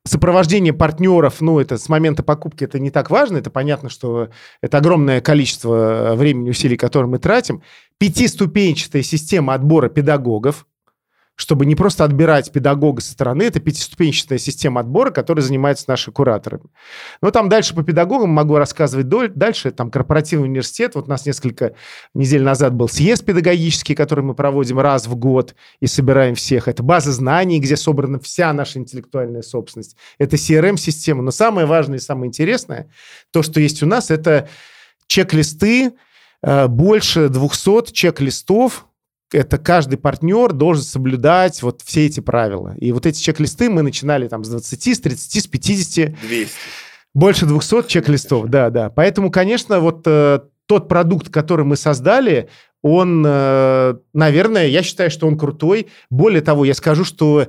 [0.05, 4.29] Сопровождение партнеров, ну, это с момента покупки это не так важно, это понятно, что
[4.62, 7.62] это огромное количество времени, усилий, которые мы тратим.
[7.99, 10.66] Пятиступенчатая система отбора педагогов,
[11.38, 16.61] чтобы не просто отбирать педагога со стороны, это пятиступенчатая система отбора, которой занимаются наши кураторы.
[17.22, 19.70] Но там дальше по педагогам могу рассказывать дальше.
[19.70, 20.96] Там корпоративный университет.
[20.96, 21.74] Вот у нас несколько
[22.12, 26.66] недель назад был съезд педагогический, который мы проводим раз в год и собираем всех.
[26.66, 29.96] Это база знаний, где собрана вся наша интеллектуальная собственность.
[30.18, 31.22] Это CRM-система.
[31.22, 32.90] Но самое важное и самое интересное,
[33.31, 34.48] то, что есть у нас, это
[35.07, 35.92] чек-листы,
[36.42, 38.88] э, больше 200 чек-листов,
[39.33, 42.75] это каждый партнер должен соблюдать вот все эти правила.
[42.79, 46.21] И вот эти чек-листы мы начинали там с 20, с 30, с 50.
[46.21, 46.51] 200.
[47.14, 48.91] Больше 200 чек-листов, да, да.
[48.91, 52.49] Поэтому, конечно, вот э, тот продукт, который мы создали,
[52.83, 55.88] он, э, наверное, я считаю, что он крутой.
[56.11, 57.49] Более того, я скажу, что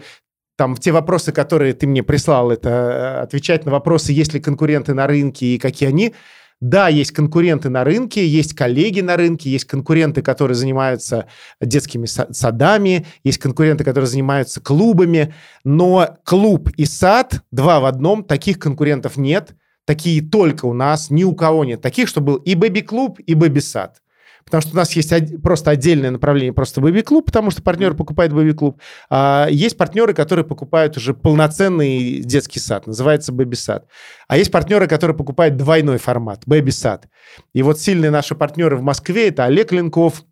[0.57, 4.93] там те вопросы, которые ты мне прислал, это э, отвечать на вопросы, есть ли конкуренты
[4.93, 6.13] на рынке и какие они,
[6.61, 11.27] да, есть конкуренты на рынке, есть коллеги на рынке, есть конкуренты, которые занимаются
[11.61, 18.59] детскими садами, есть конкуренты, которые занимаются клубами, но клуб и сад два в одном, таких
[18.59, 23.19] конкурентов нет, такие только у нас, ни у кого нет таких, что был и бэби-клуб,
[23.19, 24.01] и бэби-сад.
[24.49, 28.79] Потому что у нас есть просто отдельное направление, просто бэби-клуб, потому что партнер покупает бэби-клуб.
[29.09, 33.85] А есть партнеры, которые покупают уже полноценный детский сад, называется бэби-сад.
[34.27, 37.07] А есть партнеры, которые покупают двойной формат, бэби-сад.
[37.53, 40.25] И вот сильные наши партнеры в Москве– это Олег Ленков,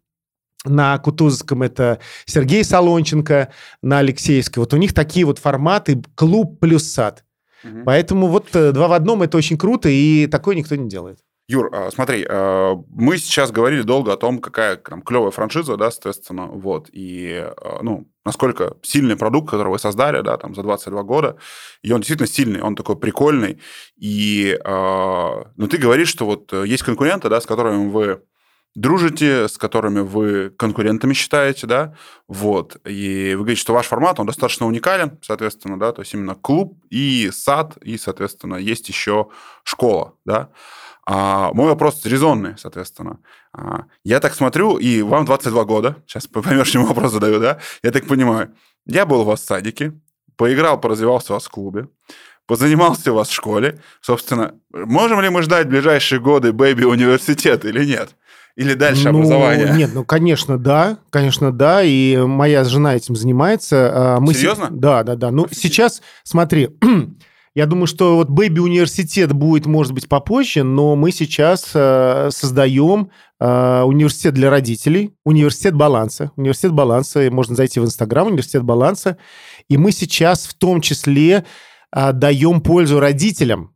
[0.65, 3.53] на Кутузовском это Сергей Солонченко,
[3.84, 4.62] на Алексеевской.
[4.62, 7.23] Вот у них такие вот форматы клуб плюс сад.
[7.63, 7.84] Угу.
[7.86, 11.19] Поэтому вот э, два в одном это очень круто, и такое никто не делает.
[11.49, 15.91] Юр, а, смотри, а, мы сейчас говорили долго о том, какая там клевая франшиза, да,
[15.91, 21.03] соответственно, вот, и, а, ну, насколько сильный продукт, который вы создали, да, там, за 22
[21.03, 21.38] года,
[21.83, 23.62] и он действительно сильный, он такой прикольный,
[23.95, 28.21] и, ну, ты говоришь, что вот есть конкуренты, да, с которыми вы
[28.75, 31.95] дружите, с которыми вы конкурентами считаете, да,
[32.27, 36.36] вот, и вы говорите, что ваш формат, он достаточно уникален, соответственно, да, то есть именно
[36.36, 39.29] клуб и сад, и, соответственно, есть еще
[39.63, 40.49] школа, да,
[41.09, 43.19] а, мой вопрос резонный, соответственно.
[43.53, 47.59] А, я так смотрю, и вам 22 года, сейчас поймешь, чему вопрос задаю, да?
[47.81, 48.53] Я так понимаю.
[48.85, 49.93] Я был у вас в садике,
[50.35, 51.87] поиграл, поразвивался у вас в клубе,
[52.45, 53.79] позанимался у вас в школе.
[54.01, 58.09] Собственно, можем ли мы ждать в ближайшие годы бэби-университет или нет?
[58.57, 59.71] Или дальше ну, образование?
[59.77, 60.97] Нет, ну, конечно, да.
[61.09, 61.83] Конечно, да.
[61.83, 64.15] И моя жена этим занимается.
[64.15, 64.65] А мы Серьезно?
[64.65, 64.69] С...
[64.71, 65.31] Да, да, да.
[65.31, 65.61] Ну, Офигеть.
[65.61, 66.69] сейчас, смотри,
[67.57, 73.09] Я думаю, что вот Baby университет будет, может быть, попозже, но мы сейчас э, создаем
[73.39, 76.31] э, университет для родителей, университет баланса.
[76.35, 79.17] Университет баланса, можно зайти в Инстаграм, университет баланса.
[79.69, 81.45] И мы сейчас в том числе
[81.91, 83.73] э, даем пользу родителям.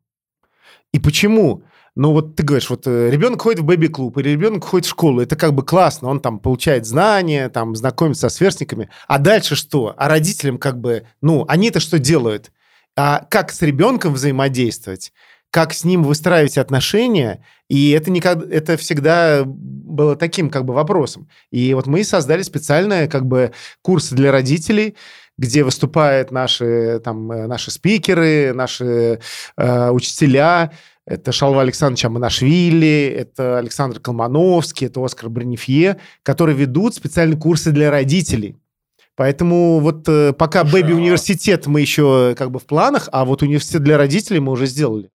[0.93, 1.63] И почему?
[1.95, 5.21] Ну вот ты говоришь, вот э, ребенок ходит в бэби-клуб или ребенок ходит в школу,
[5.21, 8.91] это как бы классно, он там получает знания, там знакомится со сверстниками.
[9.07, 9.95] А дальше что?
[9.97, 12.51] А родителям как бы, ну, они-то что делают?
[12.95, 15.13] А как с ребенком взаимодействовать,
[15.49, 21.27] как с ним выстраивать отношения, и это, никогда, это всегда было таким как бы вопросом.
[21.51, 23.51] И вот мы создали специальные как бы
[23.81, 24.95] курсы для родителей,
[25.37, 29.19] где выступают наши, там, э, наши спикеры, наши
[29.57, 30.71] э, учителя,
[31.05, 37.89] это Шалва Александрович Аманашвили, это Александр Колмановский, это Оскар Бронифье, которые ведут специальные курсы для
[37.89, 38.57] родителей.
[39.15, 43.83] Поэтому вот э, пока Бэби университет мы еще как бы в планах, а вот университет
[43.83, 45.09] для родителей мы уже сделали.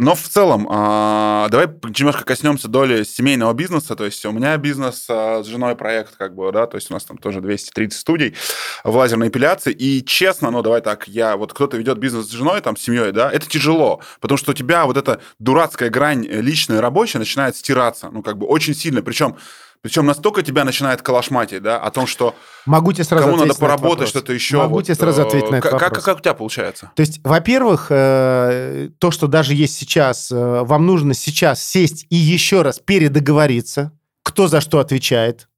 [0.00, 3.94] Но в целом, а, давай немножко коснемся доли семейного бизнеса.
[3.96, 6.94] То есть у меня бизнес а, с женой проект, как бы, да, то есть у
[6.94, 8.34] нас там тоже 230 студий
[8.82, 9.74] в лазерной эпиляции.
[9.74, 13.12] И честно, ну давай так, я вот кто-то ведет бизнес с женой, там, с семьей,
[13.12, 17.54] да, это тяжело, потому что у тебя вот эта дурацкая грань личная и рабочая начинает
[17.56, 19.02] стираться, ну как бы очень сильно.
[19.02, 19.36] Причем
[19.82, 22.34] Причем настолько тебя начинает калашматить, да, о том, что
[22.66, 24.58] Могу тебе сразу кому надо поработать, что-то еще.
[24.58, 25.98] Могу вот, тебе сразу ответить на этот как, вопрос.
[25.98, 26.90] Как, как у тебя получается?
[26.94, 32.16] То есть, во-первых, э, то, что даже есть сейчас, э, вам нужно сейчас сесть и
[32.16, 35.48] еще раз передоговориться, кто за что отвечает,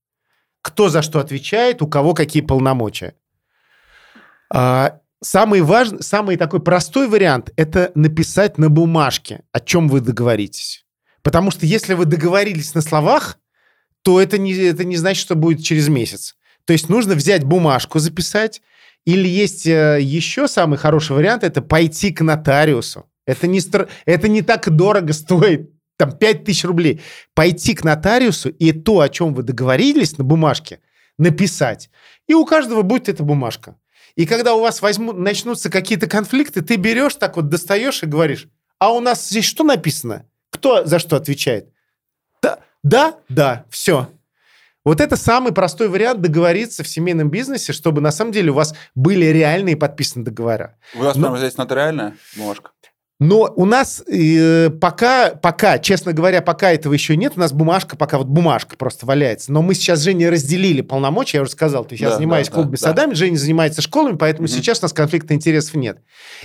[0.61, 3.17] кто за что отвечает, у кого какие полномочия.
[4.55, 10.87] А, самый важный, самый такой простой вариант– это написать на бумажке, о чем вы договоритесь.
[11.23, 13.39] Потому что если вы договорились на словах,
[14.03, 16.37] то это не, это не значит, что будет через месяц.
[16.65, 18.63] То есть нужно взять бумажку, записать,
[19.05, 23.09] или есть э, еще самый хороший вариант– это пойти к нотариусу.
[23.27, 23.61] Это не,
[24.05, 27.01] это не так дорого стоит, там 5 тысяч рублей.
[27.35, 30.81] Пойти к нотариусу и то, о чем вы договорились на бумажке,
[31.19, 31.91] написать.
[32.29, 33.77] И у каждого будет эта бумажка.
[34.15, 38.49] И когда у вас возьмут, начнутся какие-то конфликты, ты берешь так вот, достаешь и говоришь,
[38.79, 40.29] а у нас здесь что написано?
[40.51, 41.73] Кто за что отвечает?
[42.43, 44.09] Да, да, да, все.
[44.85, 48.75] Вот это самый простой вариант договориться в семейном бизнесе, чтобы на самом деле у вас
[48.95, 50.77] были реальные подписаны договора.
[50.95, 51.23] У вас Но...
[51.23, 52.73] прямо здесь нотариальная бумажка?
[53.23, 57.35] Но у нас э, пока, пока, честно говоря, пока этого еще нет.
[57.37, 59.53] У нас бумажка, пока вот бумажка просто валяется.
[59.53, 61.85] Но мы сейчас с Женей разделили полномочия, я уже сказал.
[61.85, 63.17] То есть да, я занимаюсь да, клубами да, садами, да.
[63.17, 64.53] Женя занимается школами, поэтому угу.
[64.53, 65.99] сейчас у нас конфликта интересов нет.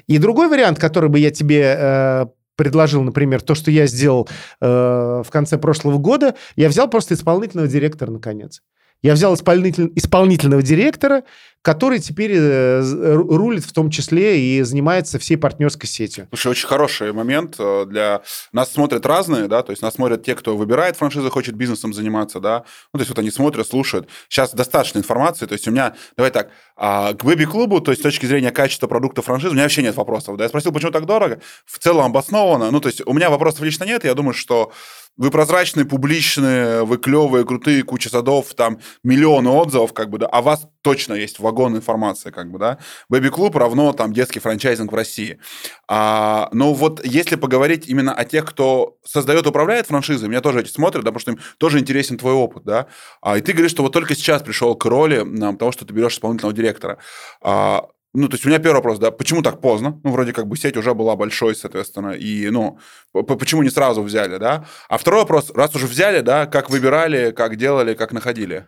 [0.05, 2.25] И другой вариант, который бы я тебе э,
[2.57, 4.27] предложил, например, то, что я сделал
[4.59, 8.61] э, в конце прошлого года, я взял просто исполнительного директора, наконец.
[9.01, 11.23] Я взял исполнитель, исполнительного директора,
[11.67, 12.81] который теперь э,
[13.13, 16.29] рулит в том числе и занимается всей партнерской сетью.
[16.29, 18.21] Слушай, очень хороший момент э, для...
[18.53, 22.39] Нас смотрят разные, да, то есть нас смотрят те, кто выбирает франшизу, хочет бизнесом заниматься,
[22.39, 22.63] да,
[22.93, 24.07] ну, то есть вот они смотрят, слушают.
[24.29, 28.03] Сейчас достаточно информации, то есть у меня, давай так, а, к бэби-клубу, то есть с
[28.03, 31.05] точки зрения качества продукта франшизы, у меня вообще нет вопросов, да, я спросил, почему так
[31.05, 34.71] дорого, в целом обоснованно, ну, то есть у меня вопросов лично нет, я думаю, что
[35.17, 40.41] вы прозрачные, публичные, вы клевые, крутые, куча садов, там миллионы отзывов, как бы, да, а
[40.41, 42.77] вас точно есть вагон информации, как бы, да.
[43.09, 45.39] Бэби-клуб равно там детский франчайзинг в России.
[45.87, 50.69] А, но вот если поговорить именно о тех, кто создает, управляет франшизой, меня тоже эти
[50.69, 52.87] смотрят, да, потому что им тоже интересен твой опыт, да.
[53.21, 55.93] А, и ты говоришь, что вот только сейчас пришел к роли а, того, что ты
[55.93, 56.99] берешь исполнительного директора.
[57.41, 59.99] А, ну, то есть у меня первый вопрос, да, почему так поздно?
[60.03, 62.79] Ну, вроде как бы сеть уже была большой, соответственно, и, ну,
[63.11, 64.65] почему не сразу взяли, да?
[64.89, 68.65] А второй вопрос, раз уже взяли, да, как выбирали, как делали, как находили?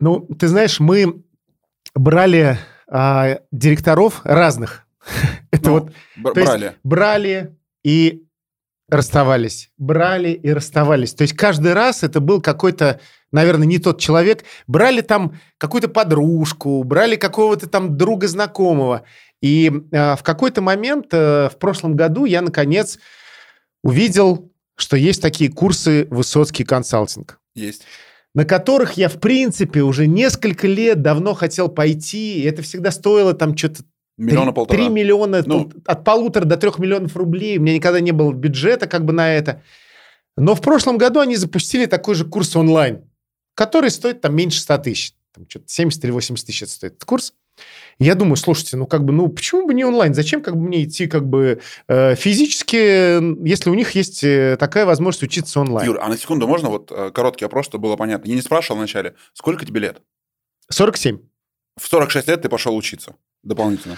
[0.00, 1.22] Ну, ты знаешь, мы
[1.94, 4.86] брали а, директоров разных.
[5.50, 5.92] Это ну, вот...
[6.16, 6.74] Брали.
[6.82, 8.24] брали и
[8.88, 9.70] расставались.
[9.78, 11.14] Брали и расставались.
[11.14, 13.00] То есть каждый раз это был какой-то
[13.34, 19.02] наверное, не тот человек, брали там какую-то подружку, брали какого-то там друга знакомого.
[19.42, 22.98] И э, в какой-то момент э, в прошлом году я, наконец,
[23.82, 27.40] увидел, что есть такие курсы «Высоцкий консалтинг».
[27.56, 27.82] Есть.
[28.34, 32.40] На которых я, в принципе, уже несколько лет давно хотел пойти.
[32.40, 33.82] И это всегда стоило там что-то
[34.16, 34.78] Миллиона 3, полтора.
[34.78, 37.58] 3 миллиона, ну, от полутора до трех миллионов рублей.
[37.58, 39.62] У меня никогда не было бюджета как бы на это.
[40.36, 43.02] Но в прошлом году они запустили такой же курс онлайн
[43.54, 45.14] который стоит там меньше 100 тысяч.
[45.32, 47.34] Там что-то 70 или 80 тысяч стоит этот курс.
[47.98, 50.14] Я думаю, слушайте, ну как бы, ну почему бы не онлайн?
[50.14, 54.86] Зачем как бы мне идти как бы э, физически, если у них есть э, такая
[54.86, 55.86] возможность учиться онлайн?
[55.86, 58.28] Юр, а на секунду можно вот э, короткий опрос, чтобы было понятно?
[58.28, 60.02] Я не спрашивал вначале, сколько тебе лет?
[60.70, 61.18] 47.
[61.80, 63.96] В 46 лет ты пошел учиться дополнительно?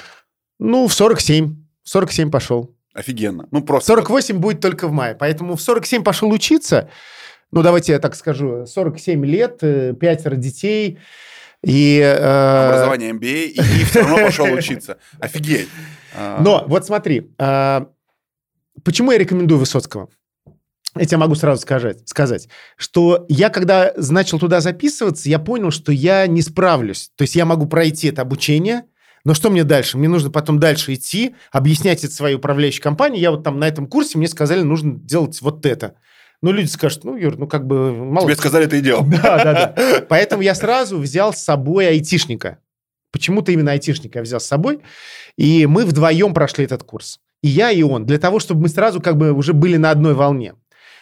[0.58, 1.56] Ну, в 47.
[1.84, 2.74] 47 пошел.
[2.94, 3.46] Офигенно.
[3.50, 3.88] Ну, просто...
[3.88, 5.14] 48 будет только в мае.
[5.14, 6.90] Поэтому в 47 пошел учиться
[7.52, 10.98] ну, давайте я так скажу, 47 лет, э, пятеро детей,
[11.66, 11.98] и...
[11.98, 12.68] Э...
[12.68, 14.98] Образование MBA, и, и все равно пошел учиться.
[15.18, 15.68] Офигеть.
[16.14, 16.40] А.
[16.40, 17.86] Но вот смотри, э,
[18.84, 20.08] почему я рекомендую Высоцкого?
[20.94, 25.90] Я тебе могу сразу сказать, сказать, что я, когда начал туда записываться, я понял, что
[25.90, 27.10] я не справлюсь.
[27.16, 28.84] То есть я могу пройти это обучение,
[29.24, 29.98] но что мне дальше?
[29.98, 33.20] Мне нужно потом дальше идти, объяснять это своей управляющей компании.
[33.20, 35.96] Я вот там на этом курсе, мне сказали, нужно делать вот это.
[36.42, 37.92] Ну, люди скажут, ну, Юр, ну, как бы...
[37.92, 38.26] Мало...
[38.26, 39.04] Тебе сказали, ты и делал.
[39.04, 40.06] Да, да, да.
[40.08, 42.58] Поэтому я сразу взял с собой айтишника.
[43.10, 44.80] Почему-то именно айтишника я взял с собой.
[45.36, 47.20] И мы вдвоем прошли этот курс.
[47.42, 48.06] И я, и он.
[48.06, 50.54] Для того, чтобы мы сразу как бы уже были на одной волне.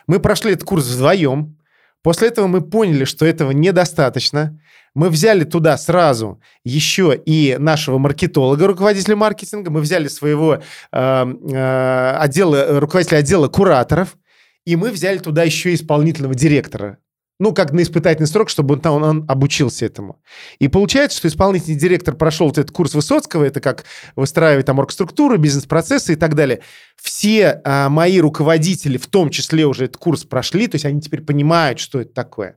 [0.06, 1.58] Мы прошли этот курс вдвоем.
[2.02, 4.60] После этого мы поняли, что этого недостаточно.
[4.94, 9.70] Мы взяли туда сразу еще и нашего маркетолога, руководителя маркетинга.
[9.70, 10.60] Мы взяли своего э,
[10.92, 14.16] э, отдела, руководителя отдела кураторов.
[14.64, 16.98] И мы взяли туда еще исполнительного директора.
[17.40, 20.22] Ну, как на испытательный срок, чтобы он, там, он обучился этому.
[20.60, 23.84] И получается, что исполнительный директор прошел вот этот курс Высоцкого, это как
[24.14, 26.60] выстраивать там оргструктуру, бизнес-процессы и так далее.
[26.96, 31.22] Все а, мои руководители, в том числе уже этот курс прошли, то есть они теперь
[31.22, 32.56] понимают, что это такое.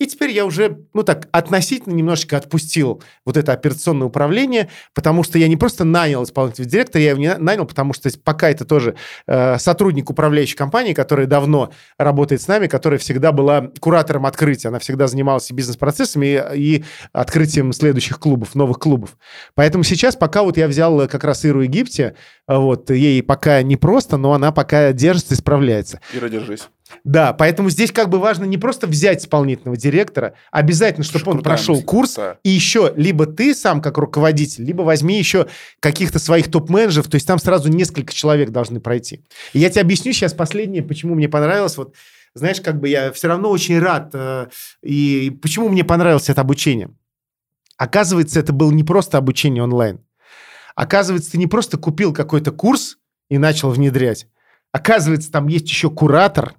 [0.00, 5.38] И теперь я уже, ну так, относительно немножечко отпустил вот это операционное управление, потому что
[5.38, 8.96] я не просто нанял исполнительного директора, я его не нанял, потому что пока это тоже
[9.26, 14.78] э, сотрудник управляющей компании, который давно работает с нами, которая всегда была куратором открытия, она
[14.78, 19.18] всегда занималась бизнес-процессами и, и открытием следующих клубов, новых клубов.
[19.54, 22.14] Поэтому сейчас, пока вот я взял как раз Иру Египте,
[22.48, 26.00] вот, ей пока не просто, но она пока держится и справляется.
[26.14, 26.70] Ира, держись.
[27.04, 31.82] Да, поэтому здесь как бы важно не просто взять исполнительного директора, обязательно, чтобы он прошел
[31.82, 32.38] курс, да.
[32.42, 35.46] и еще либо ты сам как руководитель, либо возьми еще
[35.80, 39.24] каких-то своих топ-менеджеров, то есть там сразу несколько человек должны пройти.
[39.52, 41.94] И я тебе объясню сейчас последнее, почему мне понравилось, вот
[42.34, 44.46] знаешь, как бы я все равно очень рад, э,
[44.82, 46.90] и почему мне понравилось это обучение.
[47.76, 50.00] Оказывается, это было не просто обучение онлайн.
[50.74, 54.28] Оказывается, ты не просто купил какой-то курс и начал внедрять.
[54.72, 56.54] Оказывается, там есть еще куратор,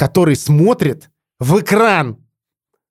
[0.00, 2.16] который смотрит в экран,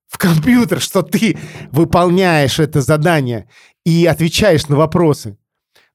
[0.05, 1.39] в компьютер, что ты
[1.71, 3.49] выполняешь это задание
[3.83, 5.35] и отвечаешь на вопросы.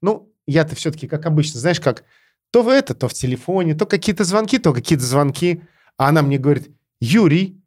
[0.00, 2.02] Ну, я-то все-таки, как обычно, знаешь, как
[2.50, 5.62] то в это, то в телефоне, то какие-то звонки, то какие-то звонки.
[5.96, 7.62] А она мне говорит, Юрий,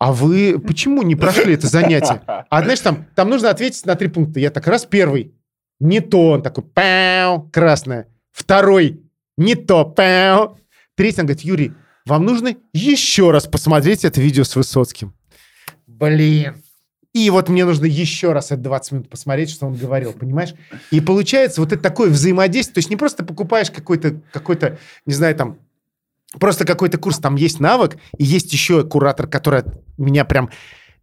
[0.00, 2.22] а вы почему не прошли это занятие?
[2.26, 4.40] А знаешь, там, там нужно ответить на три пункта.
[4.40, 5.32] Я так раз первый,
[5.78, 8.08] не то, он такой, пау, красное.
[8.32, 9.00] Второй,
[9.36, 10.58] не то, пау.
[10.96, 11.72] Третий, он говорит, Юрий,
[12.06, 15.14] вам нужно еще раз посмотреть это видео с Высоцким.
[15.86, 16.56] Блин.
[17.12, 20.54] И вот мне нужно еще раз это 20 минут посмотреть, что он говорил, понимаешь?
[20.92, 22.74] И получается вот это такое взаимодействие.
[22.74, 25.58] То есть не просто покупаешь какой-то, какой-то, не знаю, там,
[26.38, 29.64] просто какой-то курс, там есть навык, и есть еще куратор, который
[29.98, 30.50] меня прям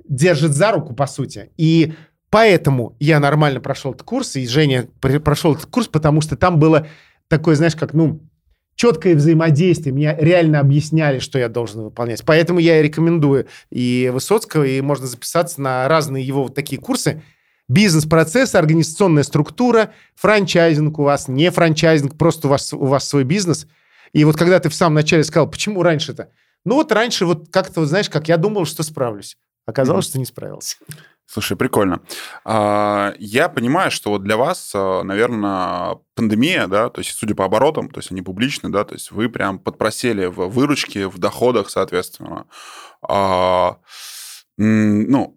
[0.08, 1.52] держит за руку, по сути.
[1.58, 1.93] И
[2.30, 6.88] поэтому я нормально прошел этот курс, и Женя прошел этот курс, потому что там было
[7.28, 8.22] такое, знаешь, как, ну,
[8.78, 9.93] четкое взаимодействие.
[9.93, 12.23] Мне реально объясняли, что я должен выполнять.
[12.23, 17.21] Поэтому я и рекомендую и Высоцкого, и можно записаться на разные его вот такие курсы.
[17.67, 23.67] Бизнес-процесс, организационная структура, франчайзинг у вас, не франчайзинг, просто у вас, у вас свой бизнес.
[24.13, 26.30] И вот когда ты в самом начале сказал, почему раньше-то?
[26.63, 29.38] Ну вот раньше вот как-то, вот, знаешь, как я думал, что справлюсь.
[29.65, 30.09] Оказалось, mm-hmm.
[30.09, 30.78] что не справился.
[31.30, 31.99] Слушай, прикольно.
[32.45, 37.43] А, я понимаю, что вот для вас, а, наверное, пандемия, да, то есть судя по
[37.43, 41.69] оборотам, то есть они публичны, да, то есть вы прям подпросели в выручке, в доходах,
[41.69, 42.45] соответственно.
[43.01, 43.78] А,
[44.57, 45.37] ну,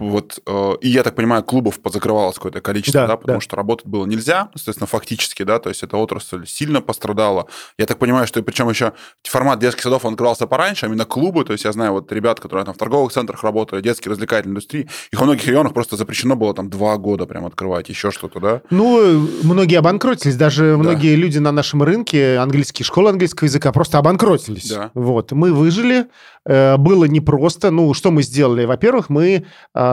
[0.00, 3.44] вот, э, и я так понимаю, клубов позакрывалось какое-то количество, да, да потому да.
[3.44, 7.46] что работать было нельзя, соответственно, фактически, да, то есть эта отрасль сильно пострадала.
[7.78, 11.44] Я так понимаю, что причем еще формат детских садов, он открывался пораньше, а именно клубы,
[11.44, 14.88] то есть я знаю вот ребят, которые там в торговых центрах работают, детские развлекательные индустрии,
[15.12, 18.62] их во многих регионах просто запрещено было там два года прям открывать, еще что-то, да?
[18.70, 20.78] Ну, многие обанкротились, даже да.
[20.78, 24.70] многие люди на нашем рынке, английские школы английского языка просто обанкротились.
[24.70, 24.90] Да.
[24.94, 26.06] Вот, мы выжили,
[26.46, 28.64] э, было непросто, ну, что мы сделали?
[28.64, 29.44] Во-первых, мы
[29.74, 29.89] э,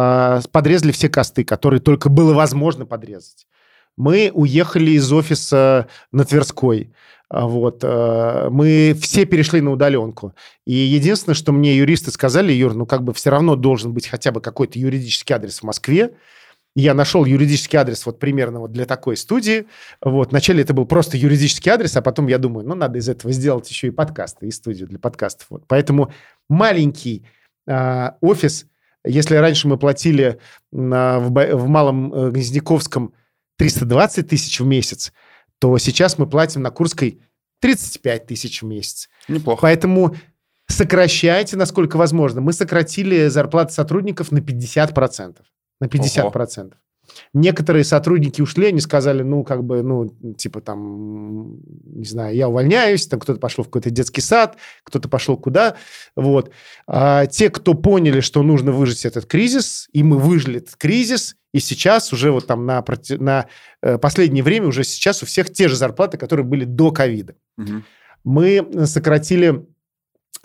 [0.51, 3.47] подрезали все косты, которые только было возможно подрезать.
[3.97, 6.93] Мы уехали из офиса на Тверской.
[7.29, 7.81] А, вот.
[7.83, 10.33] А, мы все перешли на удаленку.
[10.65, 14.31] И единственное, что мне юристы сказали, Юр, ну как бы все равно должен быть хотя
[14.31, 16.11] бы какой-то юридический адрес в Москве.
[16.75, 19.65] Я нашел юридический адрес вот примерно вот для такой студии.
[19.99, 20.29] Вот.
[20.29, 23.67] Вначале это был просто юридический адрес, а потом я думаю, ну надо из этого сделать
[23.67, 25.47] еще и подкасты, и студию для подкастов.
[25.49, 25.63] Вот.
[25.67, 26.13] Поэтому
[26.47, 27.25] маленький
[27.65, 28.67] э, офис–
[29.07, 30.39] если раньше мы платили
[30.71, 33.13] на, в, в Малом э, Гнездяковском
[33.57, 35.13] 320 тысяч в месяц,
[35.59, 37.21] то сейчас мы платим на Курской
[37.61, 39.09] 35 тысяч в месяц.
[39.27, 39.61] Неплохо.
[39.61, 40.15] Поэтому
[40.67, 42.41] сокращайте, насколько возможно.
[42.41, 45.37] Мы сократили зарплаты сотрудников на 50%.
[45.79, 46.65] На 50%.
[46.65, 46.73] Ого.
[47.33, 53.07] Некоторые сотрудники ушли, они сказали, ну, как бы, ну, типа там, не знаю, я увольняюсь,
[53.07, 55.75] там кто-то пошел в какой-то детский сад, кто-то пошел куда,
[56.15, 56.51] вот.
[56.87, 61.59] А те, кто поняли, что нужно выжить этот кризис, и мы выжили этот кризис, и
[61.59, 62.83] сейчас уже вот там на,
[63.19, 63.47] на
[63.81, 67.35] э, последнее время уже сейчас у всех те же зарплаты, которые были до ковида.
[67.57, 67.83] Угу.
[68.23, 69.65] Мы сократили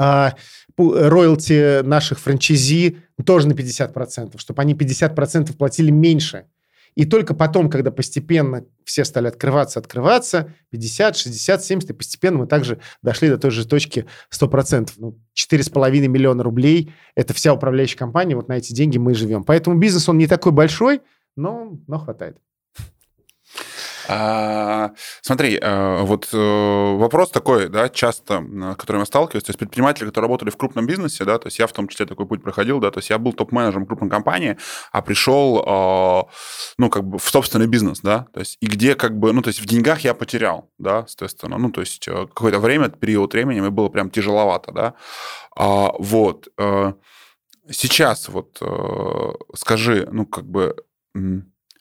[0.02, 0.34] а,
[0.76, 6.46] роялти наших франчайзи тоже на 50%, чтобы они 50% платили меньше.
[6.94, 12.46] И только потом, когда постепенно все стали открываться, открываться, 50, 60, 70, и постепенно мы
[12.46, 14.90] также дошли до той же точки 100%.
[14.98, 19.44] Ну, 4,5 миллиона рублей– это вся управляющая компания, вот на эти деньги мы живем.
[19.44, 21.00] Поэтому бизнес, он не такой большой,
[21.36, 22.36] но, но хватает.
[24.08, 29.58] А, смотри, а, вот э, вопрос такой, да, часто, с которым я сталкиваюсь, то есть
[29.58, 32.42] предприниматели, которые работали в крупном бизнесе, да, то есть я в том числе такой путь
[32.42, 34.56] проходил, да, то есть я был топ-менеджером крупной компании,
[34.90, 36.24] а пришел, а,
[36.78, 39.48] ну, как бы в собственный бизнес, да, то есть и где как бы, ну, то
[39.48, 43.60] есть в деньгах я потерял, да, соответственно, ну, то есть э, какое-то время, период времени
[43.60, 44.94] мне было прям тяжеловато, да,
[45.54, 46.48] вот,
[47.70, 50.76] сейчас вот э, скажи, ну как бы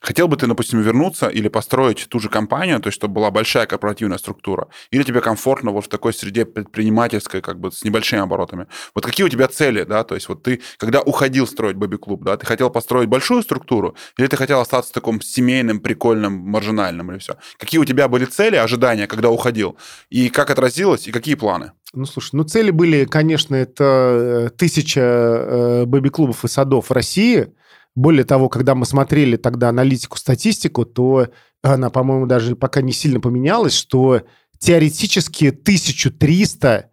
[0.02, 3.66] Хотел бы ты, допустим, вернуться или построить ту же компанию, то есть чтобы была большая
[3.66, 8.66] корпоративная структура, или тебе комфортно вот в такой среде предпринимательской, как бы с небольшими оборотами?
[8.96, 12.36] Вот какие у тебя цели, да, то есть вот ты, когда уходил строить бэби-клуб, да,
[12.36, 17.18] ты хотел построить большую структуру, или ты хотел остаться в таком семейным, прикольным, маржинальным, или
[17.18, 17.36] все?
[17.56, 19.78] Какие у тебя были цели, ожидания, когда уходил,
[20.10, 21.72] и как отразилось, и какие планы?
[21.94, 27.52] Ну, слушай, ну цели были, конечно, это э, тысяча э, бэби-клубов и садов в России,
[27.94, 31.28] более того, когда мы смотрели тогда аналитику, статистику, то
[31.62, 34.22] она, по-моему, даже пока не сильно поменялась, что
[34.58, 36.90] теоретически 1300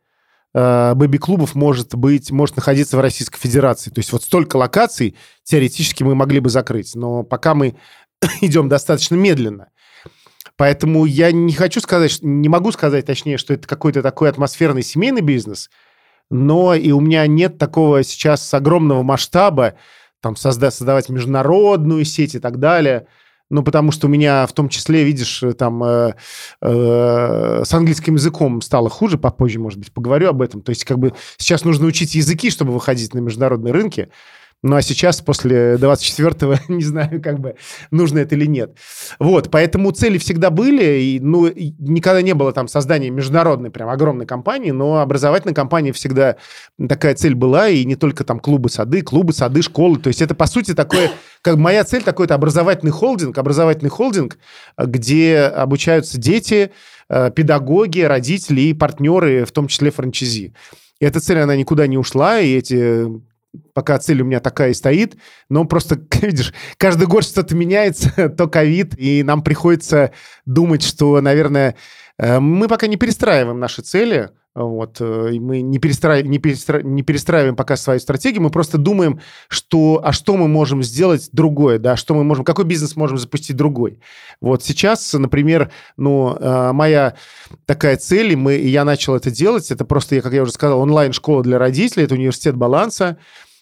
[0.53, 3.91] э, бэби-клубов может быть, может находиться в Российской Федерации.
[3.91, 6.95] То есть вот столько локаций теоретически мы могли бы закрыть.
[6.95, 7.75] Но пока мы
[8.41, 9.69] идем достаточно медленно.
[10.57, 15.21] Поэтому я не хочу сказать, не могу сказать, точнее, что это какой-то такой атмосферный семейный
[15.21, 15.69] бизнес,
[16.29, 19.75] но и у меня нет такого сейчас огромного масштаба,
[20.21, 23.07] там создать, создавать международную сеть и так далее.
[23.49, 26.13] Ну, потому что у меня в том числе, видишь, там э,
[26.61, 30.61] э, с английским языком стало хуже, попозже, может быть, поговорю об этом.
[30.61, 34.09] То есть, как бы сейчас нужно учить языки, чтобы выходить на международные рынки.
[34.61, 37.55] Ну, а сейчас, после 24-го, не знаю, как бы,
[37.91, 38.77] нужно это или нет.
[39.17, 43.87] Вот, поэтому цели всегда были, и, ну, и никогда не было там создания международной прям
[43.87, 46.35] огромной компании, но образовательная компания всегда
[46.89, 49.97] такая цель была, и не только там клубы, сады, клубы, сады, школы.
[49.97, 51.09] То есть это, по сути, такое,
[51.41, 54.37] как моя цель, такой-то образовательный холдинг, образовательный холдинг,
[54.77, 56.71] где обучаются дети,
[57.07, 60.53] э, педагоги, родители и партнеры, в том числе франчайзи.
[60.99, 63.07] И эта цель, она никуда не ушла, и эти
[63.73, 65.17] пока цель у меня такая и стоит,
[65.49, 70.11] но просто, видишь, каждый год что-то меняется, то ковид, и нам приходится
[70.45, 71.75] думать, что, наверное,
[72.17, 74.29] э, мы пока не перестраиваем наши цели,
[74.65, 76.21] вот, э, мы не, перестра...
[76.21, 76.81] не, перестра...
[76.81, 81.79] не перестраиваем пока свою стратегию, мы просто думаем, что, а что мы можем сделать другое,
[81.79, 83.99] да, что мы можем, какой бизнес можем запустить другой.
[84.41, 87.15] Вот сейчас, например, ну, э, моя
[87.65, 90.79] такая цель, и, мы, и я начал это делать, это просто, как я уже сказал,
[90.79, 93.17] онлайн-школа для родителей, это университет баланса,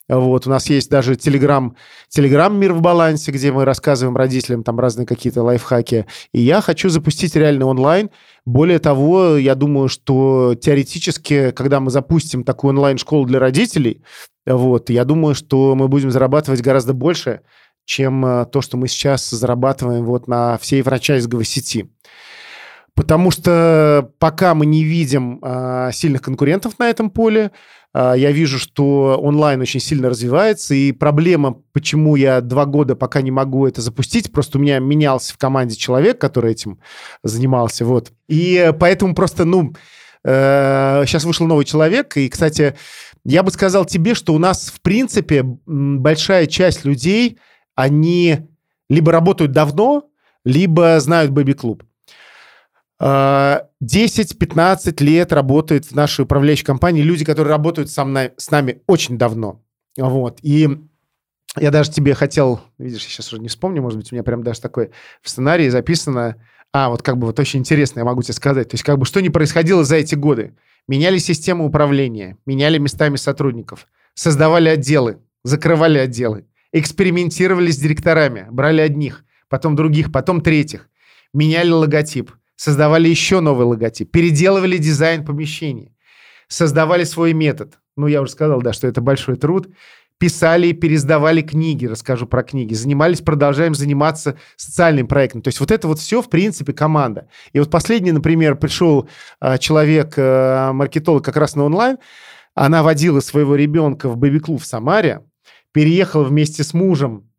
[0.10, 1.76] вот, у нас есть даже телеграм,
[2.08, 6.06] телеграм «Мир в балансе», где мы рассказываем родителям там разные какие-то лайфхаки.
[6.32, 8.10] И я хочу запустить реальный онлайн.
[8.46, 14.02] Более того, я думаю, что теоретически, когда мы запустим такую онлайн-школу для родителей,
[14.46, 17.42] вот, я думаю, что мы будем зарабатывать гораздо больше,
[17.84, 21.90] чем э, то, что мы сейчас зарабатываем вот на всей франчайзинговой сети.
[22.98, 27.52] Потому что пока мы не видим а, сильных конкурентов на этом поле,
[28.18, 33.32] я вижу, что онлайн очень сильно развивается, и проблема, почему я два года пока не
[33.32, 36.80] могу это запустить, просто у меня менялся в команде человек, который этим
[37.24, 38.12] занимался, вот.
[38.28, 39.74] И поэтому просто, ну,
[40.24, 42.76] э, сейчас вышел новый человек, и, кстати,
[43.24, 47.40] я бы сказал тебе, что у нас, в принципе, большая часть людей,
[47.76, 48.48] они
[48.90, 50.10] либо работают давно,
[50.44, 51.84] либо знают Бэби-клуб.
[53.00, 59.18] 10-15 лет работает в нашей управляющей компании люди, которые работают со мной, с нами очень
[59.18, 59.62] давно.
[59.98, 60.40] Вот.
[60.42, 60.68] И
[61.58, 64.44] я даже тебе хотел, видишь, я сейчас уже не вспомню, может быть, у меня прям
[64.44, 64.92] даже такой
[65.22, 66.42] в сценарии записано,
[66.74, 69.06] а, вот как бы вот очень интересно, я могу тебе сказать, то есть как бы
[69.06, 70.56] что не происходило за эти годы.
[70.88, 79.26] Меняли систему управления, меняли местами сотрудников, создавали отделы, закрывали отделы, экспериментировали с директорами, брали одних,
[79.50, 80.90] потом других, потом третьих,
[81.34, 85.96] меняли логотип– создавали еще новый логотип, переделывали дизайн помещений,
[86.50, 87.80] создавали свой метод.
[87.96, 89.70] Ну, я уже сказал, да, что это большой труд.
[90.20, 92.74] Писали и пересдавали книги, расскажу про книги.
[92.74, 95.44] Занимались, продолжаем заниматься социальным проектом.
[95.44, 97.30] То есть вот это вот все, в принципе, команда.
[97.54, 99.08] И вот последний, например, пришел
[99.40, 101.98] э, человек, э, маркетолог как раз на онлайн,
[102.56, 105.22] она водила своего ребенка в бэби-клуб в Самаре,
[105.72, 107.30] переехала вместе с мужем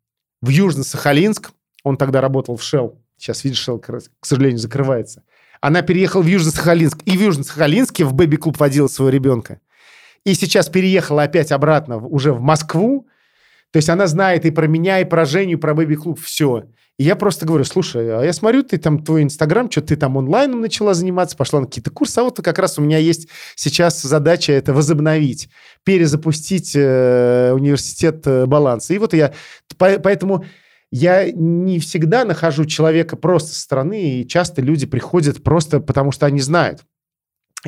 [0.41, 1.49] в Южно-Сахалинск,
[1.83, 5.23] он тогда работал в Shell, Сейчас, видишь, Shell, к сожалению, закрывается.
[5.61, 7.01] Она переехала в Южно-Сахалинск.
[7.03, 9.59] И в Южно-Сахалинске в бэби-клуб водила своего ребенка.
[10.23, 13.07] И сейчас переехала опять обратно уже в Москву.
[13.71, 16.19] То есть она знает и про меня, и про Женю, и про бэби-клуб.
[16.19, 16.63] Все.
[16.97, 20.17] И я просто говорю, слушай, а я смотрю, ты там, твой Инстаграм, что ты там
[20.17, 24.01] онлайном начала заниматься, пошла на какие-то курсы, а вот как раз у меня есть сейчас
[24.01, 25.49] задача это возобновить,
[25.85, 28.93] перезапустить э, университет э, баланса.
[28.93, 29.33] И вот я,
[29.77, 30.43] поэтому
[30.91, 36.25] я не всегда нахожу человека просто со стороны, и часто люди приходят просто потому, что
[36.25, 36.81] они знают.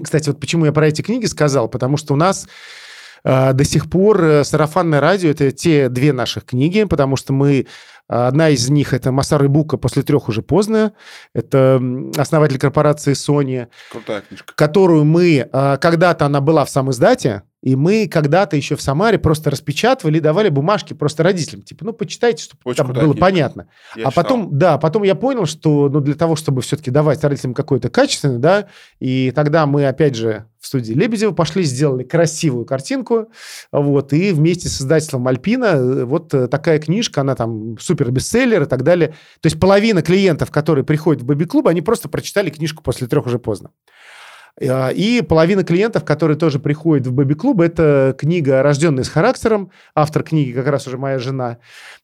[0.01, 2.47] Кстати, вот почему я про эти книги сказал, потому что у нас
[3.23, 7.67] э, до сих пор э, сарафанное радио это те две наших книги, потому что мы
[8.13, 10.91] Одна из них это Масар Бука «После трех уже поздно».
[11.33, 11.81] Это
[12.17, 13.69] основатель корпорации Sony.
[13.89, 14.53] Крутая книжка.
[14.53, 15.47] Которую мы...
[15.51, 20.17] Э, когда-то она была в сам издате, И мы когда-то еще в Самаре просто распечатывали
[20.17, 21.61] и давали бумажки просто родителям.
[21.61, 23.67] Типа, ну, почитайте, чтобы Очень там было понятно.
[23.95, 24.23] Я а читал.
[24.23, 28.39] потом, да, потом я понял, что ну, для того, чтобы все-таки давать родителям какое-то качественное,
[28.39, 28.67] да,
[28.99, 33.29] и тогда мы, опять же, в студии Лебедева пошли, сделали красивую картинку,
[33.71, 38.63] вот, и вместе с издательством Альпина э, вот э, такая книжка, она там супер бестселлер
[38.63, 39.09] и так далее.
[39.39, 43.39] То есть половина клиентов, которые приходят в Бэби-клуб, они просто прочитали книжку после трех уже
[43.39, 43.71] поздно.
[44.67, 49.71] А, и половина клиентов, которые тоже приходят в Бэби-клуб, это книга «Рожденный с характером».
[49.95, 51.57] Автор книги как раз уже моя жена.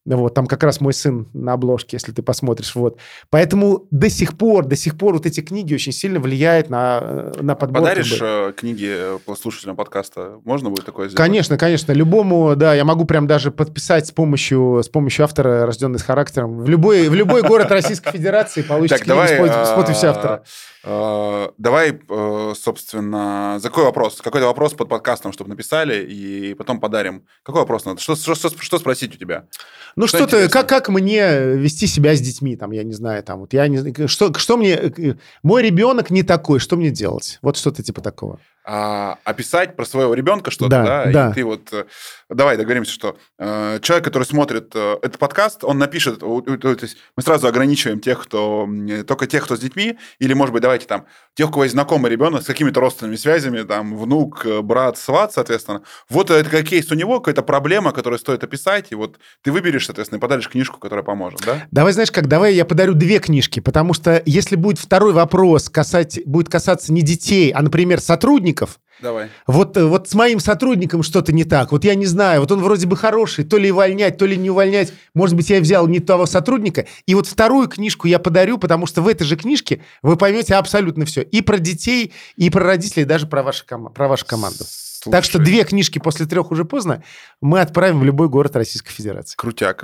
[0.05, 2.73] Вот, там как раз мой сын на обложке, если ты посмотришь.
[2.75, 2.97] Вот.
[3.29, 7.55] Поэтому до сих пор, до сих пор вот эти книги очень сильно влияют на, на
[7.55, 7.81] подбор.
[7.81, 10.39] Подаришь э, книги э, слушателям подкаста?
[10.45, 11.17] Можно будет такое сделать?
[11.17, 11.91] Конечно, конечно.
[11.91, 16.59] Любому, да, я могу прям даже подписать с помощью, с помощью автора, рожденный с характером.
[16.59, 20.43] В любой, в любой город Российской Федерации получите книгу с подписью автора.
[21.57, 24.21] Давай, э, собственно, за какой вопрос?
[24.21, 27.25] Какой-то вопрос под подкастом, чтобы написали, и потом подарим.
[27.43, 28.01] Какой вопрос надо?
[28.01, 29.45] Что, что, что, что спросить у тебя?
[29.95, 33.39] Ну, что, то как, как мне вести себя с детьми, там, я не знаю, там,
[33.39, 37.39] вот я не что, что мне, мой ребенок не такой, что мне делать?
[37.41, 38.39] Вот что-то типа такого
[38.69, 41.29] а, описать про своего ребенка что-то, да, да, да.
[41.29, 41.71] и ты вот...
[41.71, 41.85] Э,
[42.29, 46.19] давай договоримся, что э, человек, который смотрит э, этот подкаст, он напишет...
[46.19, 48.67] То есть мы сразу ограничиваем тех, кто...
[49.07, 52.11] Только тех, кто с детьми, или, может быть, давайте там, тех, у кого есть знакомый
[52.11, 55.83] ребенок с какими-то родственными связями, там, внук, э, брат, сват, соответственно.
[56.09, 59.85] Вот это как кейс у него, какая-то проблема, которую стоит описать, и вот ты выберешь,
[59.85, 61.67] соответственно, и подаришь книжку, которая поможет, да?
[61.71, 66.19] Давай, знаешь как, давай я подарю две книжки, потому что если будет второй вопрос касать,
[66.25, 68.79] будет касаться не детей, а, например, сотрудников, сотрудников.
[68.99, 69.29] Давай.
[69.45, 71.71] Вот, э, вот с моим сотрудником что-то не так.
[71.71, 74.49] Вот я не знаю, вот он вроде бы хороший, то ли увольнять, то ли не
[74.49, 74.91] увольнять.
[75.13, 76.85] Может быть, я взял не того сотрудника.
[77.05, 81.05] И вот вторую книжку я подарю, потому что в этой же книжке вы поймете абсолютно
[81.05, 81.21] все.
[81.21, 84.65] И про детей, и про родителей, и даже про, ваши, про вашу команду.
[85.03, 85.13] Слушай.
[85.13, 87.03] Так что две книжки после трех уже поздно
[87.41, 89.35] мы отправим в любой город Российской Федерации.
[89.35, 89.83] Крутяк.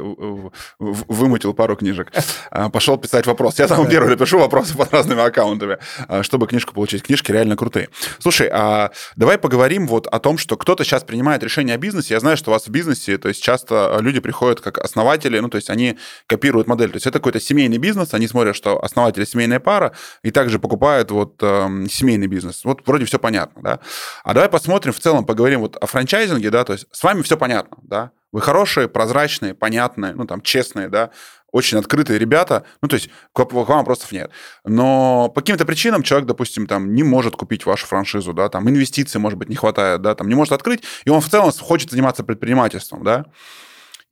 [0.80, 2.12] Вымутил пару книжек.
[2.50, 3.60] А, пошел писать вопрос.
[3.60, 7.04] Я там первый напишу вопросы под разными аккаунтами, а, чтобы книжку получить.
[7.04, 7.90] Книжки реально крутые.
[8.20, 12.16] Слушай, а давай поговорим вот о том, что кто-то сейчас принимает решение о бизнесе.
[12.16, 15.50] Я знаю, что у вас в бизнесе, то есть часто люди приходят как основатели, ну,
[15.50, 15.98] то есть они
[16.28, 16.90] копируют модель.
[16.90, 19.94] То есть это какой-то семейный бизнес, они смотрят, что основатели семейная пара,
[20.24, 22.64] и также покупают вот э, семейный бизнес.
[22.64, 23.80] Вот вроде все понятно, да.
[24.24, 27.38] А давай посмотрим в целом поговорим вот о франчайзинге, да, то есть с вами все
[27.38, 31.12] понятно, да, вы хорошие, прозрачные, понятные, ну, там, честные, да,
[31.52, 34.32] очень открытые ребята, ну, то есть к вам вопросов нет.
[34.66, 39.22] Но по каким-то причинам человек, допустим, там, не может купить вашу франшизу, да, там, инвестиций,
[39.22, 42.24] может быть, не хватает, да, там, не может открыть, и он в целом хочет заниматься
[42.24, 43.26] предпринимательством, да.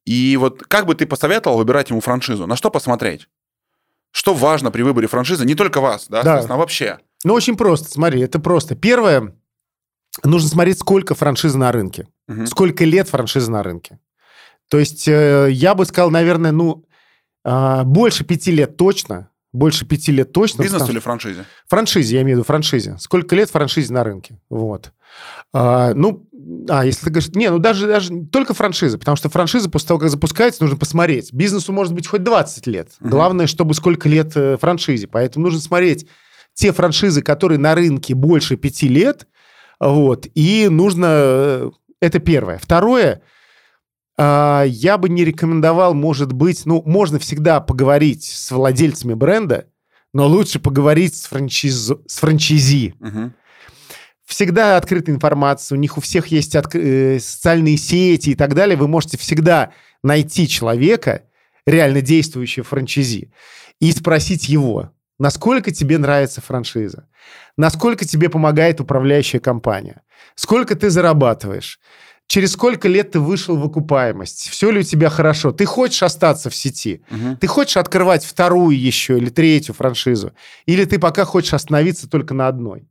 [0.05, 2.47] И вот как бы ты посоветовал выбирать ему франшизу?
[2.47, 3.27] На что посмотреть?
[4.11, 5.45] Что важно при выборе франшизы?
[5.45, 6.45] Не только вас, да, да.
[6.47, 6.99] а вообще.
[7.23, 8.75] Ну, очень просто, смотри, это просто.
[8.75, 9.35] Первое,
[10.23, 12.07] нужно смотреть, сколько франшизы на рынке.
[12.27, 12.47] Угу.
[12.47, 13.99] Сколько лет франшизы на рынке.
[14.69, 16.85] То есть э, я бы сказал, наверное, ну,
[17.43, 19.29] э, больше пяти лет точно.
[19.53, 20.63] Больше пяти лет точно.
[20.63, 21.45] Бизнес или франшизе?
[21.67, 22.95] Франшизе, я имею в виду франшизе.
[22.99, 24.39] Сколько лет франшизе на рынке.
[24.49, 24.93] Вот.
[25.53, 26.25] А, ну,
[26.69, 27.31] а, если ты говоришь...
[27.35, 31.33] Не, ну даже, даже только франшиза, потому что франшиза после того, как запускается, нужно посмотреть.
[31.33, 32.91] Бизнесу может быть хоть 20 лет.
[33.01, 33.09] Угу.
[33.09, 35.07] Главное, чтобы сколько лет э, франшизе.
[35.07, 36.07] Поэтому нужно смотреть
[36.53, 39.27] те франшизы, которые на рынке больше пяти лет,
[39.81, 40.27] вот.
[40.35, 41.07] И нужно...
[41.09, 42.59] Э, это первое.
[42.59, 43.21] Второе,
[44.17, 49.67] а, я бы не рекомендовал, может быть, ну, можно всегда поговорить с владельцами бренда,
[50.13, 51.91] но лучше поговорить с, франчиз...
[52.05, 52.93] с франчайзи.
[52.99, 53.31] Угу.
[54.25, 56.75] Всегда открытая информация, у них у всех есть от...
[56.75, 58.77] Э, социальные сети и так далее.
[58.77, 59.71] Вы можете всегда
[60.03, 61.23] найти человека,
[61.65, 63.31] реально действующего франчайзи,
[63.79, 64.91] и спросить его,
[65.21, 67.07] насколько тебе нравится франшиза,
[67.55, 70.01] насколько тебе помогает управляющая компания,
[70.33, 71.79] сколько ты зарабатываешь,
[72.25, 76.49] через сколько лет ты вышел в окупаемость, все ли у тебя хорошо, ты хочешь остаться
[76.49, 77.37] в сети, угу.
[77.39, 80.31] ты хочешь открывать вторую еще или третью франшизу,
[80.65, 82.87] или ты пока хочешь остановиться только на одной.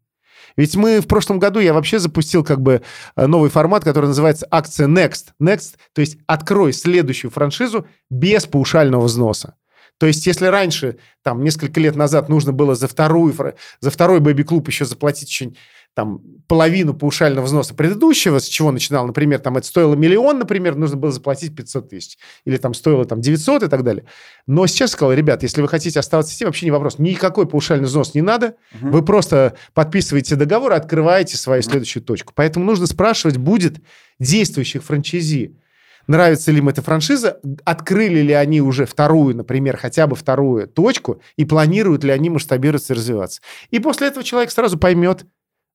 [0.57, 2.83] Ведь мы в прошлом году, я вообще запустил как бы
[3.16, 5.31] э, новый формат, который называется акция Next.
[5.43, 9.55] Next, то есть открой следующую франшизу без паушального взноса.
[10.01, 13.34] То есть, если раньше, там, несколько лет назад нужно было за, вторую,
[13.80, 15.59] за второй бэби-клуб еще заплатить очень
[15.92, 20.96] там половину паушального взноса предыдущего, с чего начинал, например, там это стоило миллион, например, нужно
[20.96, 22.18] было заплатить 500 тысяч.
[22.46, 24.07] Или там стоило там 900 и так далее.
[24.46, 26.98] Но сейчас сказал, ребят, если вы хотите оставаться сети, вообще не вопрос.
[26.98, 28.55] Никакой паушальный взнос не надо.
[28.80, 28.90] Угу.
[28.90, 31.68] Вы просто подписываете договор, открываете свою угу.
[31.68, 32.32] следующую точку.
[32.34, 33.82] Поэтому нужно спрашивать, будет
[34.18, 35.59] действующих франчайзи
[36.07, 41.20] нравится ли им эта франшиза, открыли ли они уже вторую, например, хотя бы вторую точку,
[41.36, 43.40] и планируют ли они масштабироваться и развиваться.
[43.70, 45.26] И после этого человек сразу поймет,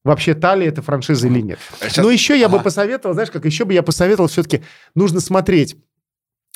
[0.04, 1.60] вообще та ли это франшиза или нет.
[1.82, 2.04] А сейчас...
[2.04, 2.58] Но еще я ага.
[2.58, 4.62] бы посоветовал, знаешь, как еще бы я посоветовал все-таки
[4.94, 5.76] нужно смотреть.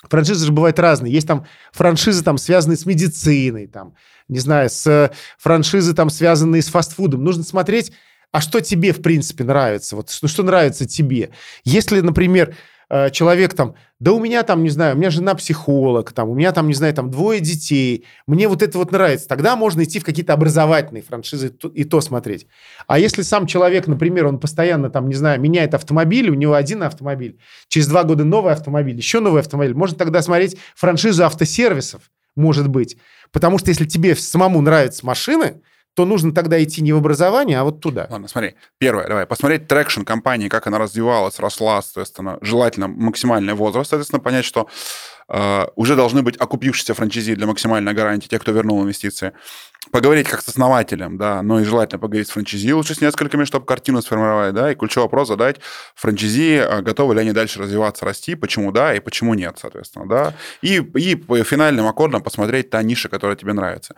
[0.03, 1.11] Франшизы же бывают разные.
[1.11, 3.95] Есть там франшизы, там, связанные с медициной, там,
[4.29, 7.23] не знаю, с франшизы, там, связанные с фастфудом.
[7.23, 7.91] Нужно смотреть,
[8.31, 9.95] а что тебе, в принципе, нравится?
[9.95, 11.31] Вот, ну, что нравится тебе?
[11.65, 12.55] Если, например,
[12.91, 16.33] Э, человек там, да у меня там, не знаю, у меня жена психолог, там, у
[16.33, 19.99] меня там, не знаю, там двое детей, мне вот это вот нравится, тогда можно идти
[19.99, 22.47] в какие-то образовательные франшизы и то смотреть.
[22.87, 26.81] А если сам человек, например, он постоянно там, не знаю, меняет автомобиль, у него один
[26.81, 27.37] автомобиль,
[27.67, 32.01] через два года новый автомобиль, еще новый автомобиль, можно тогда смотреть франшизу автосервисов,
[32.35, 32.97] может быть.
[33.31, 35.61] Потому что если тебе самому нравятся машины,
[35.95, 38.07] то нужно тогда идти не в образование, а вот туда.
[38.09, 38.55] Ладно, смотри.
[38.77, 44.45] Первое, давай, посмотреть traction компании, как она развивалась, росла, соответственно, желательно максимальный возраст, соответственно, понять,
[44.45, 44.67] что
[45.27, 49.33] э, уже должны быть окупившиеся франчайзи для максимальной гарантии, те, кто вернул инвестиции.
[49.91, 53.65] Поговорить как с основателем, да, но и желательно поговорить с франчайзи, лучше с несколькими, чтобы
[53.65, 55.57] картину сформировать, да, и ключевой вопрос задать
[55.95, 60.33] франчайзи, а готовы ли они дальше развиваться, расти, почему да и почему нет, соответственно, да,
[60.61, 63.95] и, и финальным аккордом посмотреть та ниша, которая тебе нравится.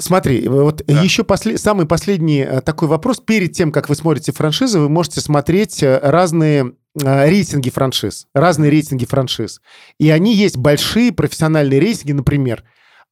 [0.00, 1.02] Смотри, вот да.
[1.02, 1.60] еще послед...
[1.60, 3.20] самый последний э, такой вопрос.
[3.20, 8.26] Перед тем, как вы смотрите франшизы, вы можете смотреть э, разные э, рейтинги франшиз.
[8.34, 9.60] Разные рейтинги франшиз.
[9.98, 12.64] И они есть большие профессиональные рейтинги, например,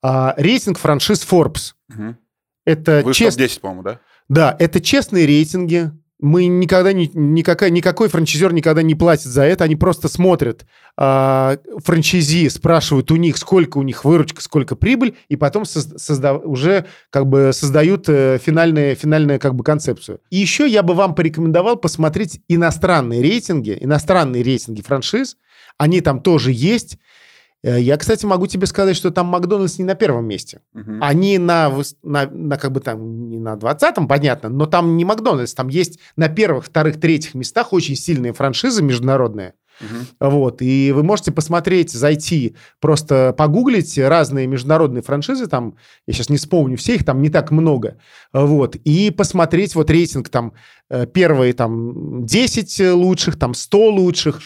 [0.02, 1.74] а, рейтинг франшиз Forbes.
[1.90, 2.16] Угу.
[2.64, 3.36] Это Вы чест...
[3.36, 4.00] 10, по-моему, да?
[4.28, 9.64] Да, это честные рейтинги, мы никогда не, никакой, никакой франчайзер никогда не платит за это,
[9.64, 10.66] они просто смотрят
[10.96, 16.86] э, франчайзи, спрашивают у них, сколько у них выручка, сколько прибыль, и потом созда, уже
[17.10, 20.20] как бы создают э, финальную как бы концепцию.
[20.30, 25.36] И еще я бы вам порекомендовал посмотреть иностранные рейтинги, иностранные рейтинги франшиз,
[25.76, 26.98] они там тоже есть,
[27.62, 30.60] я, кстати, могу тебе сказать, что там Макдональдс не на первом месте.
[30.74, 30.98] Угу.
[31.00, 35.54] Они на, на, на как бы там не на 20-м, понятно, но там не Макдональдс,
[35.54, 39.54] там есть на первых, вторых, третьих местах очень сильные франшизы международные.
[39.80, 40.30] Угу.
[40.30, 46.36] Вот, и вы можете посмотреть, зайти, просто погуглить разные международные франшизы, там, я сейчас не
[46.36, 47.96] вспомню все, их там не так много,
[48.32, 50.52] вот, и посмотреть вот рейтинг там
[50.90, 54.40] э, первые там 10 лучших, там 100 лучших,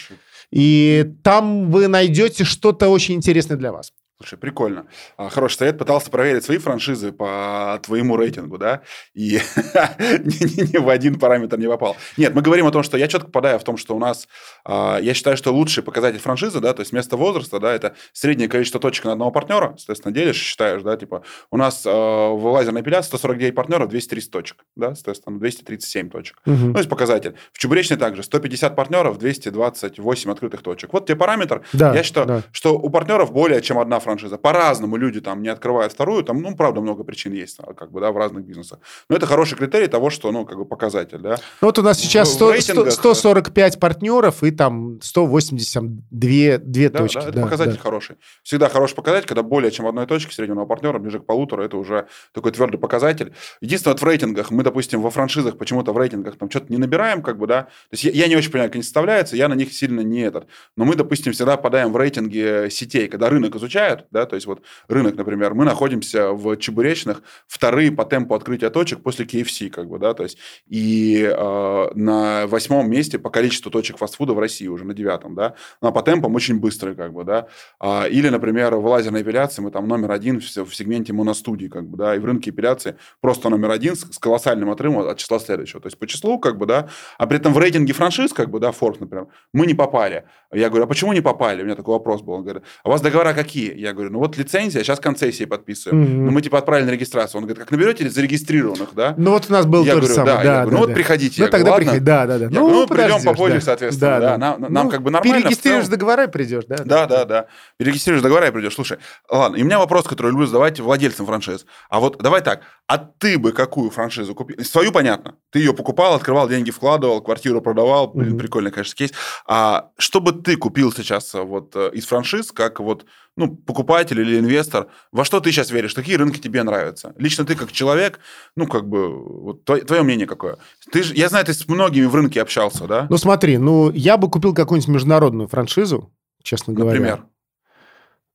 [0.53, 3.91] и там вы найдете что-то очень интересное для вас.
[4.23, 4.85] Слушай, прикольно.
[5.17, 5.77] А, хороший совет.
[5.77, 8.81] Пытался проверить свои франшизы по твоему рейтингу, да,
[9.13, 9.41] и
[9.97, 11.97] ни в один параметр не попал.
[12.15, 14.29] Нет, мы говорим о том, что я четко попадаю в том, что у нас,
[14.63, 18.47] а, я считаю, что лучший показатель франшизы, да, то есть место возраста, да, это среднее
[18.47, 22.79] количество точек на одного партнера, соответственно, делишь, считаешь, да, типа, у нас а, в лазерной
[22.79, 26.37] эпиляции 149 партнеров, 230 точек, да, соответственно, 237 точек.
[26.45, 26.55] Угу.
[26.55, 27.35] Ну, есть показатель.
[27.51, 30.93] В чебуречной также 150 партнеров, 228 открытых точек.
[30.93, 31.63] Вот тебе параметр.
[31.73, 32.43] Да, я считаю, да.
[32.53, 34.37] что у партнеров более чем одна франшиза франшиза.
[34.37, 37.99] По-разному люди там не открывают вторую, там, ну, правда, много причин есть, а, как бы,
[37.99, 38.79] да, в разных бизнесах.
[39.09, 41.37] Но это хороший критерий того, что, ну, как бы показатель, да.
[41.61, 47.15] Ну, вот у нас сейчас 100, 100, 145 партнеров и там 182 две да, точки.
[47.15, 47.79] Да, это да, показатель да.
[47.79, 48.15] хороший.
[48.43, 52.07] Всегда хороший показатель, когда более чем одной точки среднего партнера, ближе к полутора, это уже
[52.33, 53.33] такой твердый показатель.
[53.61, 57.21] Единственное, вот в рейтингах, мы, допустим, во франшизах почему-то в рейтингах там что-то не набираем,
[57.21, 57.63] как бы, да.
[57.63, 60.21] То есть я, я не очень понимаю, как они составляются, я на них сильно не
[60.21, 60.47] этот.
[60.77, 63.55] Но мы, допустим, всегда попадаем в рейтинги сетей, когда рынок
[63.93, 68.69] изучают, да, то есть вот рынок, например, мы находимся в Чебуречных, вторые по темпу открытия
[68.69, 70.37] точек после KFC, как бы, да, то есть
[70.67, 75.55] и э, на восьмом месте по количеству точек фастфуда в России уже на девятом, да,
[75.81, 77.47] но по темпам очень быстрые, как бы, да,
[77.79, 81.85] а, или, например, в лазерной эпиляции мы там номер один в, в сегменте моностудии, как
[81.87, 85.39] бы, да, и в рынке эпиляции просто номер один с, с колоссальным отрывом от числа
[85.39, 88.49] следующего, то есть по числу, как бы, да, а при этом в рейтинге франшиз, как
[88.49, 90.25] бы, да, Forbes, например, мы не попали.
[90.51, 91.61] Я говорю, а почему не попали?
[91.61, 92.33] У меня такой вопрос был.
[92.33, 93.75] Он говорит, а у вас договора какие?
[93.83, 96.03] Я говорю, ну вот лицензия, сейчас концессии подписываем.
[96.03, 96.25] Mm-hmm.
[96.25, 97.39] Ну, мы типа отправили на регистрацию.
[97.39, 99.13] Он говорит, как наберете зарегистрированных, да?
[99.17, 100.37] Ну, вот у нас был я то говорю, самое.
[100.37, 100.87] Да, да, я говорю, ну, да.
[100.87, 101.41] вот приходите.
[101.41, 101.99] Ну, я тогда говорю, приходи.
[102.05, 102.45] Да, да, да.
[102.45, 103.61] Я ну, говорю, ну, придем попозже, да.
[103.61, 104.11] соответственно.
[104.11, 104.31] Да, да.
[104.31, 104.37] да.
[104.37, 105.41] Нам, ну, нам как бы нормально.
[105.41, 106.77] Перерегистрируешь договора и придешь, да?
[106.85, 107.47] Да, да, да.
[107.77, 108.73] Перерегистрируешь договора и придешь.
[108.73, 111.65] Слушай, ладно, и у меня вопрос, который люблю задавать владельцам франшиз.
[111.89, 114.63] А вот давай так, а ты бы какую франшизу купил?
[114.63, 115.35] Свою, понятно.
[115.53, 118.07] Ты ее покупал, открывал, деньги вкладывал, квартиру продавал.
[118.07, 118.39] Блин, mm-hmm.
[118.39, 119.11] прикольный, конечно, кейс.
[119.45, 123.05] А что бы ты купил сейчас вот э, из франшиз, как вот
[123.37, 127.13] ну, покупатель или инвестор, во что ты сейчас веришь, какие рынки тебе нравятся?
[127.17, 128.19] Лично ты как человек,
[128.55, 130.57] ну, как бы, вот твое, твое мнение какое?
[130.91, 133.05] Ты же, я знаю, ты с многими в рынке общался, да?
[133.11, 136.99] Ну, смотри, ну, я бы купил какую-нибудь международную франшизу, честно говоря.
[136.99, 137.25] Например?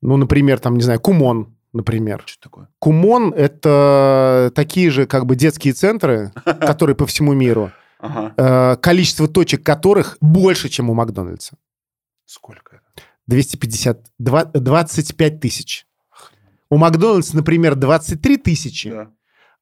[0.03, 2.23] Ну, например, там, не знаю, Кумон, например.
[2.27, 2.69] Что такое?
[2.79, 9.65] Кумон– это такие же как бы детские центры, которые по всему миру, э, количество точек
[9.65, 11.57] которых больше, чем у Макдональдса.
[12.25, 13.03] Сколько это?
[13.27, 15.87] 250, 25 тысяч.
[16.71, 19.11] У Макдональдса, например, 23 тысячи, да.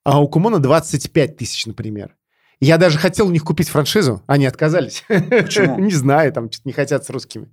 [0.05, 2.17] а у Кумона 25 тысяч, например.
[2.59, 5.05] Я даже хотел у них купить франшизу, они отказались.
[5.09, 5.79] Почему?
[5.81, 7.53] Не знаю, там что-то не хотят с русскими.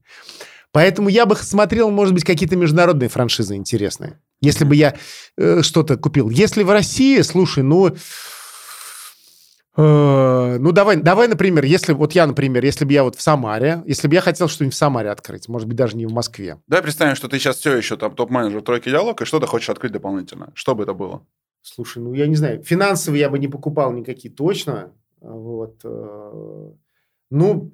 [0.73, 4.19] Поэтому я бы смотрел, может быть, какие-то международные франшизы интересные.
[4.41, 4.95] Если бы я
[5.37, 6.29] э, что-то купил.
[6.29, 7.95] Если в России, слушай, ну...
[9.77, 13.83] Э, ну, давай, давай, например, если вот я, например, если бы я вот в Самаре,
[13.85, 16.57] если бы я хотел что-нибудь в Самаре открыть, может быть, даже не в Москве.
[16.67, 19.91] Давай представим, что ты сейчас все еще там топ-менеджер тройки диалог, и что-то хочешь открыть
[19.91, 20.51] дополнительно.
[20.55, 21.23] Что бы это было?
[21.61, 24.91] Слушай, ну, я не знаю, финансовые я бы не покупал никакие точно.
[25.21, 25.81] Вот.
[25.83, 26.71] Э,
[27.29, 27.71] ну,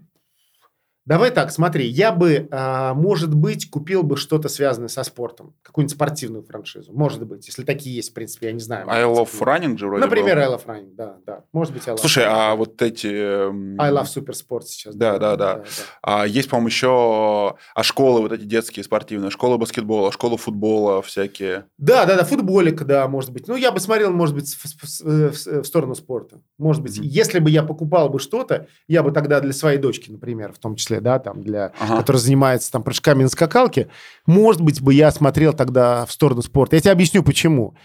[1.10, 5.95] Давай так, смотри, я бы, а, может быть, купил бы что-то связанное со спортом, какую-нибудь
[5.95, 8.88] спортивную франшизу, может быть, если такие есть, в принципе, я не знаю.
[8.88, 10.43] I Love Running же вроде Например, был.
[10.43, 12.51] I Love Running, да, да, может быть, I Love Слушай, running.
[12.51, 13.07] а вот эти...
[13.07, 14.93] I Love Super Sport сейчас.
[14.93, 15.36] Да, да, да.
[15.36, 15.53] да.
[15.55, 15.70] да, да.
[16.03, 21.66] А есть, по-моему, еще а школы вот эти детские спортивные, школа баскетбола, школа футбола всякие.
[21.80, 23.47] Да, да, да, футболик, да, может быть.
[23.47, 26.39] Ну, я бы смотрел, может быть, в, в, в, в сторону спорта.
[26.60, 27.03] Может быть, mm-hmm.
[27.03, 30.76] если бы я покупал бы что-то, я бы тогда для своей дочки, например, в том
[30.76, 31.97] числе, да, там, для, ага.
[31.97, 33.89] который занимается там прыжками на скакалке,
[34.25, 36.75] может быть, бы я смотрел тогда в сторону спорта.
[36.75, 37.75] Я тебе объясню, почему.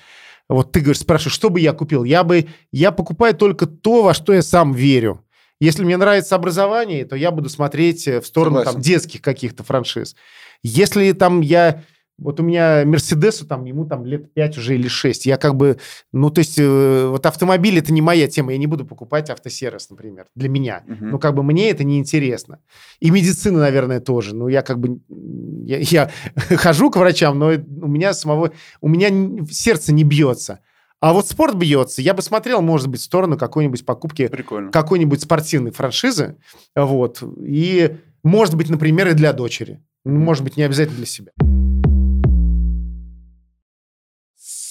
[0.49, 2.05] Вот ты говоришь, спрашиваешь, что бы я купил?
[2.05, 5.25] Я бы, я покупаю только то, во что я сам верю.
[5.61, 10.15] Если мне нравится образование, то я буду смотреть в сторону там, детских каких-то франшиз.
[10.63, 11.83] Если там я
[12.17, 15.27] вот у меня Мерседесу, там, ему там лет 5 уже или 6.
[15.27, 15.79] Я как бы,
[16.13, 18.53] ну, то есть, э, вот автомобиль это не моя тема.
[18.53, 20.85] Я не буду покупать автосервис, например, для меня.
[20.87, 21.05] Угу.
[21.05, 22.61] Ну, как бы мне это не интересно.
[23.01, 24.35] И медицина, наверное, тоже.
[24.35, 25.01] Ну, я как бы,
[25.65, 26.11] я, я
[26.57, 29.11] хожу к врачам, но у меня самого, у меня
[29.51, 30.61] сердце не бьется.
[31.01, 32.01] А вот спорт бьется.
[32.01, 34.71] Я бы смотрел, может быть, в сторону какой-нибудь покупки Прикольно.
[34.71, 36.37] какой-нибудь спортивной франшизы.
[36.77, 37.23] Вот.
[37.41, 39.83] И, может быть, например, и для дочери.
[40.05, 41.33] Может быть, не обязательно для себя.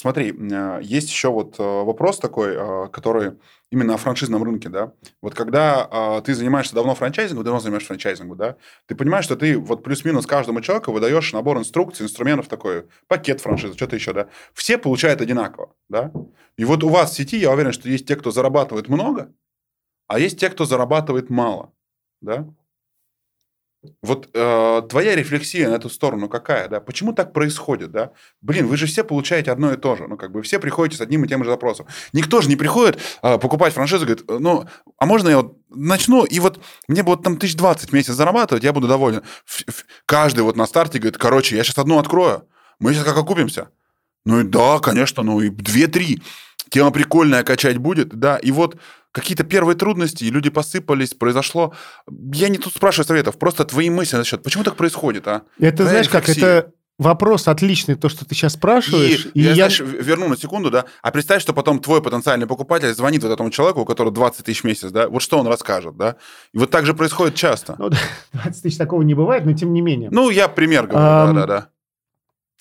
[0.03, 3.37] Смотри, а, есть еще вот а, вопрос такой, а, который
[3.71, 4.91] именно о франшизном рынке, да.
[5.21, 9.81] Вот когда ты занимаешься давно франчайзингом, давно занимаешься франчайзингом, да, ты понимаешь, что ты вот
[9.81, 14.27] плюс-минус каждому человеку выдаешь набор инструкций, инструментов такой, пакет франшизы, что-то еще, да.
[14.53, 16.11] Все получают одинаково, да.
[16.57, 19.31] И вот у вас в сети, я уверен, что есть те, кто зарабатывает много,
[20.07, 21.71] а есть те, кто зарабатывает мало,
[22.21, 22.47] да.
[24.01, 26.79] Вот э, твоя рефлексия на эту сторону какая, да?
[26.79, 28.11] Почему так происходит, да?
[28.41, 30.07] Блин, вы же все получаете одно и то же.
[30.07, 31.87] Ну, как бы все приходите с одним и тем же запросом.
[32.13, 34.65] Никто же не приходит э, покупать франшизу, говорит, ну,
[34.97, 38.63] а можно я вот начну, и вот мне вот там тысяч двадцать в месяц зарабатывать,
[38.63, 39.21] я буду доволен.
[40.05, 42.47] Каждый вот на старте говорит, короче, я сейчас одну открою,
[42.79, 43.69] мы сейчас как окупимся.
[44.25, 46.21] Ну и да, конечно, ну и две-три.
[46.69, 48.37] Тема прикольная, качать будет, да.
[48.37, 48.77] И вот
[49.13, 51.73] какие-то первые трудности, и люди посыпались, произошло.
[52.33, 55.43] Я не тут спрашиваю советов, просто твои мысли насчет, почему так происходит, а?
[55.59, 56.33] Это, Твоя знаешь, рефлексия.
[56.33, 59.27] как это вопрос отличный, то, что ты сейчас спрашиваешь.
[59.27, 62.47] И, и я, я, знаешь, верну на секунду, да, а представь, что потом твой потенциальный
[62.47, 65.47] покупатель звонит вот этому человеку, у которого 20 тысяч в месяц, да, вот что он
[65.47, 66.15] расскажет, да?
[66.51, 67.75] И вот так же происходит часто.
[67.77, 67.91] Ну,
[68.33, 70.09] 20 тысяч такого не бывает, но тем не менее.
[70.11, 71.67] Ну, я пример говорю, да-да-да.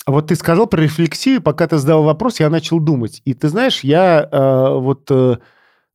[0.05, 3.23] Вот ты сказал про рефлексию, пока ты задал вопрос, я начал думать.
[3.25, 5.11] И ты знаешь, я э, вот...
[5.11, 5.37] Э,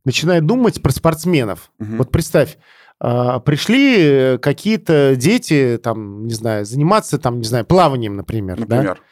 [0.07, 1.69] начинает думать про спортсменов.
[1.79, 1.97] Угу.
[1.97, 2.57] Вот представь,
[2.99, 8.57] а, пришли какие-то дети, там, не знаю, заниматься, там, не знаю, плаванием, например.
[8.57, 8.95] Например.
[8.95, 9.03] Да?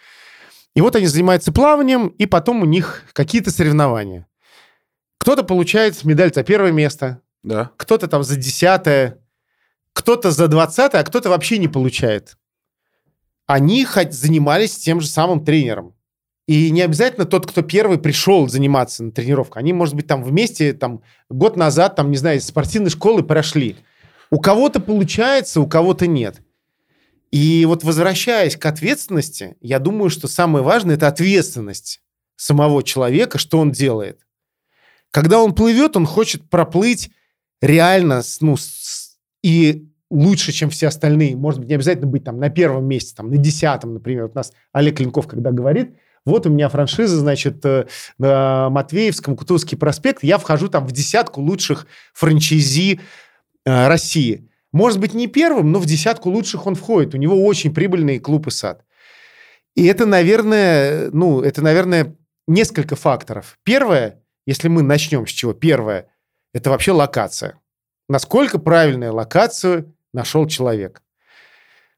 [0.74, 4.26] И вот они занимаются плаванием, и потом у них какие-то соревнования.
[5.18, 7.72] Кто-то получает медаль за первое место, да.
[7.76, 9.20] кто-то там за десятое,
[9.92, 12.38] кто-то за двадцатое, а кто-то вообще не получает.
[13.48, 15.95] Они хоть занимались тем же самым тренером.
[16.48, 19.58] И не обязательно тот, кто первый пришел заниматься на тренировку.
[19.58, 23.78] Они, может быть, там вместе там, год назад, там, не знаю, из спортивной школы прошли.
[24.30, 26.42] У кого-то получается, у кого-то нет.
[27.32, 32.02] И вот возвращаясь к ответственности, я думаю, что самое важное– это ответственность
[32.36, 34.20] самого человека, что он делает.
[35.10, 37.10] Когда он плывет, он хочет проплыть
[37.62, 38.56] реально ну,
[39.42, 41.36] и лучше, чем все остальные.
[41.36, 44.24] Может быть, не обязательно быть там на первом месте, там, на десятом, например.
[44.24, 47.86] Вот у нас Олег Ленков, когда говорит– вот у меня франшиза, значит, э,
[48.18, 53.00] на Матвеевском, Кутузовский проспект, я вхожу там в десятку лучших франчайзи
[53.66, 54.50] э, России.
[54.72, 57.14] Может быть, не первым, но в десятку лучших он входит.
[57.14, 58.84] У него очень прибыльный клуб и сад.
[59.76, 62.16] И это, наверное, ну, это, наверное,
[62.48, 63.58] несколько факторов.
[63.64, 65.54] Первое, если мы начнем с чего?
[65.54, 66.08] Первое,
[66.54, 67.60] это вообще локация.
[68.10, 71.02] Насколько правильную локацию нашел человек.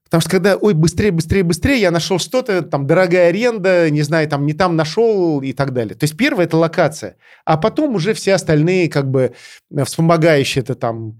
[0.10, 4.28] Потому что когда, ой, быстрее, быстрее, быстрее, я нашел что-то, там, дорогая аренда, не знаю,
[4.30, 5.96] там, не там нашел и так далее.
[5.96, 7.18] То есть первое– это локация.
[7.46, 9.34] А потом уже все остальные, как бы,
[9.76, 11.20] э, вспомогающие, это там,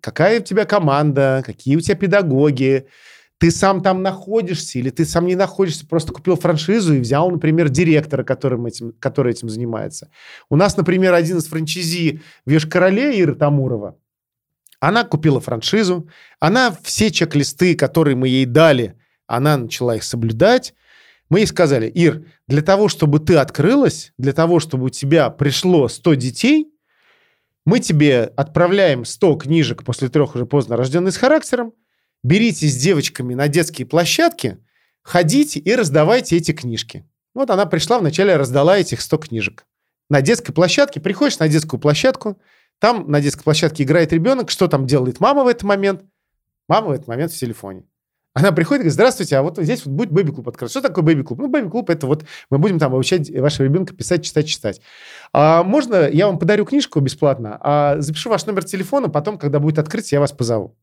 [0.00, 2.86] какая у тебя команда, какие у тебя педагоги,
[3.38, 7.68] ты сам там находишься или ты сам не находишься, просто купил франшизу и взял, например,
[7.68, 10.10] директора, которым этим, который этим занимается.
[10.50, 13.96] У нас, например, один из франчайзи в Ешкарале, Ира Тамурова,
[14.80, 16.08] она купила франшизу,
[16.40, 20.74] она все чек-листы, которые мы ей дали, она начала их соблюдать.
[21.28, 25.88] Мы ей сказали, Ир, для того, чтобы ты открылась, для того, чтобы у тебя пришло
[25.88, 26.72] 100 детей,
[27.66, 31.74] мы тебе отправляем 100 книжек после трех уже поздно рожденных с характером,
[32.22, 34.58] берите с девочками на детские площадки,
[35.02, 37.06] ходите и раздавайте эти книжки.
[37.34, 39.66] Вот она пришла, вначале раздала этих 100 книжек.
[40.08, 42.40] На детской площадке, приходишь на детскую площадку,
[42.78, 46.04] там на детской площадке играет ребенок, что там делает мама в этот момент?
[46.68, 47.84] Мама в этот момент в телефоне.
[48.34, 50.70] Она приходит и говорит, здравствуйте, а вот здесь вот будет бэби-клуб открыт.
[50.70, 51.40] Что такое бэби-клуб?
[51.40, 54.80] Ну, бэби-клуб это вот мы будем там обучать вашего ребенка писать, читать, читать.
[55.32, 59.78] А можно я вам подарю книжку бесплатно, а запишу ваш номер телефона, потом, когда будет
[59.78, 60.76] открытие, я вас позову.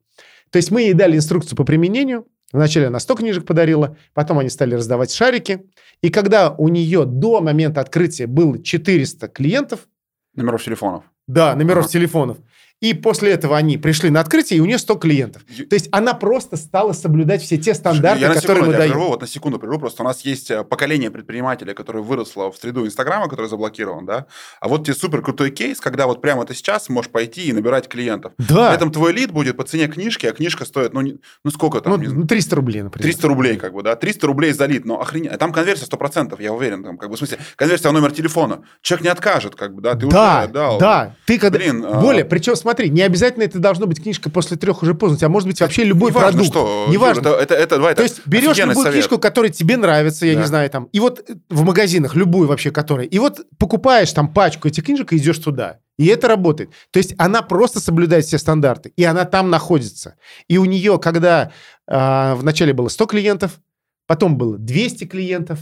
[0.50, 2.28] То есть мы ей дали инструкцию по применению.
[2.52, 5.66] Вначале она 100 книжек подарила, потом они стали раздавать шарики.
[6.02, 9.88] И когда у нее до момента открытия было 400 клиентов...
[10.36, 11.06] Номеров телефонов.
[11.28, 12.38] Да, номеров телефонов.
[12.82, 15.44] И после этого они пришли на открытие, и у нее 100 клиентов.
[15.70, 18.92] То есть она просто стала соблюдать все те стандарты, я которые мы даем.
[18.92, 22.58] Прерву, вот на секунду прерву, просто у нас есть э, поколение предпринимателей, которое выросло в
[22.58, 24.26] среду Инстаграма, который заблокирован, да?
[24.60, 27.88] А вот тебе супер крутой кейс, когда вот прямо ты сейчас можешь пойти и набирать
[27.88, 28.34] клиентов.
[28.38, 28.68] Да.
[28.68, 32.02] При этом твой лид будет по цене книжки, а книжка стоит, ну, ну сколько там?
[32.02, 33.04] Ну, 300 рублей, например.
[33.04, 33.96] 300 рублей, как бы, да?
[33.96, 35.32] 300 рублей за лид, но охренеть.
[35.32, 36.84] А там конверсия 100%, я уверен.
[36.84, 38.64] Там, как бы, в смысле, конверсия в номер телефона.
[38.82, 39.96] Человек не откажет, как бы, да?
[39.96, 40.78] Ты да, уже дал.
[40.78, 41.58] Да, ты когда...
[41.58, 42.26] Блин, а более, а...
[42.26, 45.62] причем смотри, не обязательно это должно быть книжка после трех уже поздно, а может быть
[45.62, 46.48] вообще любой не продукт.
[46.48, 47.30] Что, не важно.
[47.30, 48.94] Это, это, давай, То есть берешь любую совет.
[48.94, 50.42] книжку, которая тебе нравится, я да.
[50.42, 54.68] не знаю, там, и вот в магазинах, любую вообще, которая, и вот покупаешь там пачку
[54.68, 55.78] этих книжек и идешь туда.
[56.00, 56.72] И это работает.
[56.90, 60.16] То есть она просто соблюдает все стандарты, и она там находится.
[60.48, 61.52] И у нее, когда
[61.88, 63.60] э, вначале было 100 клиентов,
[64.08, 65.60] потом было 200 клиентов,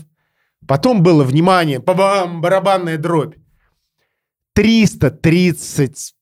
[0.66, 3.36] потом было, внимание, бам, барабанная дробь,
[4.54, 6.14] 330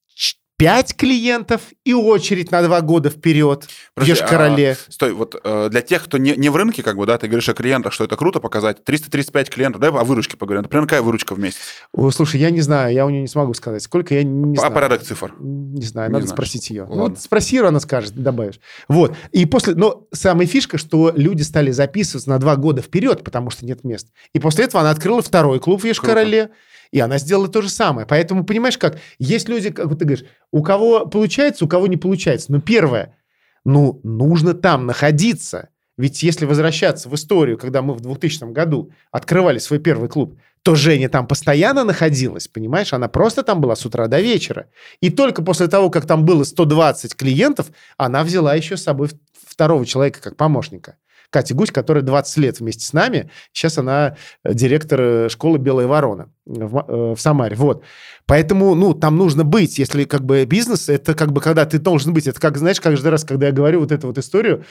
[0.61, 4.73] 5 клиентов и очередь на 2 года вперед Подожди, в Ешкарале.
[4.73, 7.25] А, стой, вот э, для тех, кто не, не в рынке, как бы, да, ты
[7.25, 8.83] говоришь о клиентах, что это круто показать.
[8.83, 10.61] 335 клиентов, давай о выручке поговорим.
[10.61, 11.57] Например, какая выручка в месяц?
[11.93, 13.81] О, слушай, я не знаю, я у нее не смогу сказать.
[13.81, 14.73] Сколько, я не а знаю.
[14.75, 15.33] порядок цифр?
[15.39, 16.35] Не знаю, не надо знаешь.
[16.35, 16.85] спросить ее.
[16.87, 17.15] Ну, Ладно.
[17.15, 18.59] Ну, спроси ее, она скажет, добавишь.
[18.87, 19.15] Вот.
[19.31, 23.65] И после, но самая фишка, что люди стали записываться на 2 года вперед, потому что
[23.65, 24.09] нет мест.
[24.33, 26.41] И после этого она открыла второй клуб в Ешкарале.
[26.43, 26.55] Круто.
[26.91, 28.05] И она сделала то же самое.
[28.05, 32.51] Поэтому, понимаешь, как есть люди, как ты говоришь, у кого получается, у кого не получается.
[32.51, 33.15] Но первое,
[33.63, 35.69] ну, нужно там находиться.
[35.97, 40.75] Ведь если возвращаться в историю, когда мы в 2000 году открывали свой первый клуб, то
[40.75, 42.93] Женя там постоянно находилась, понимаешь?
[42.93, 44.67] Она просто там была с утра до вечера.
[44.99, 49.09] И только после того, как там было 120 клиентов, она взяла еще с собой
[49.47, 50.97] второго человека как помощника.
[51.31, 53.31] Катя Гусь, которая 20 лет вместе с нами.
[53.53, 57.55] Сейчас она э, директор э, школы «Белая ворона» в, э, в Самаре.
[57.55, 57.83] Вот.
[58.27, 59.79] Поэтому, ну, там нужно быть.
[59.79, 62.27] Если как бы бизнес, это как бы когда ты должен быть.
[62.27, 64.65] Это как, знаешь, каждый раз, когда я говорю вот эту вот историю,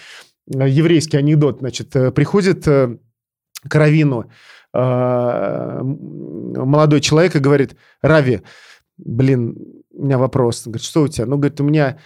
[0.46, 4.30] еврейский анекдот, значит, приходит к Равину
[4.72, 5.90] молодой
[7.00, 8.42] человек и говорит, Рави,
[8.98, 9.56] блин,
[9.92, 10.64] у меня вопрос.
[10.64, 11.26] Говорит, что у тебя?
[11.26, 11.98] Ну, говорит, у меня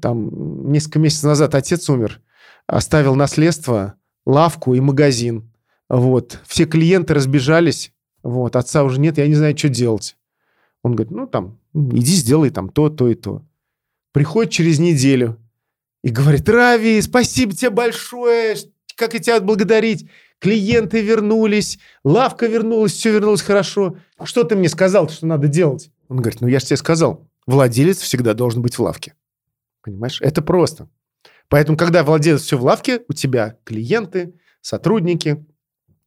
[0.00, 2.20] там несколько месяцев назад отец умер
[2.66, 3.94] оставил наследство,
[4.26, 5.52] лавку и магазин.
[5.88, 6.38] Вот.
[6.46, 7.92] Все клиенты разбежались.
[8.22, 8.56] Вот.
[8.56, 10.16] Отца уже нет, я не знаю, что делать.
[10.82, 13.42] Он говорит, ну, там, иди сделай там то, то и то.
[14.12, 15.36] Приходит через неделю
[16.02, 18.56] и говорит, Рави, спасибо тебе большое,
[18.96, 20.08] как я тебя отблагодарить.
[20.38, 23.96] Клиенты вернулись, лавка вернулась, все вернулось хорошо.
[24.22, 25.90] Что ты мне сказал, что надо делать?
[26.08, 29.14] Он говорит, ну, я же тебе сказал, владелец всегда должен быть в лавке.
[29.82, 30.20] Понимаешь?
[30.22, 30.88] Это просто.
[31.50, 35.44] Поэтому, когда владелец все в лавке, у тебя клиенты, сотрудники,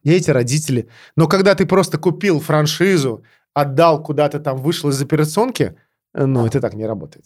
[0.04, 0.90] дети, родители.
[1.16, 3.24] Но когда ты просто купил франшизу,
[3.54, 5.76] отдал куда-то там, вышел из операционки,
[6.14, 7.26] ну, это так не работает.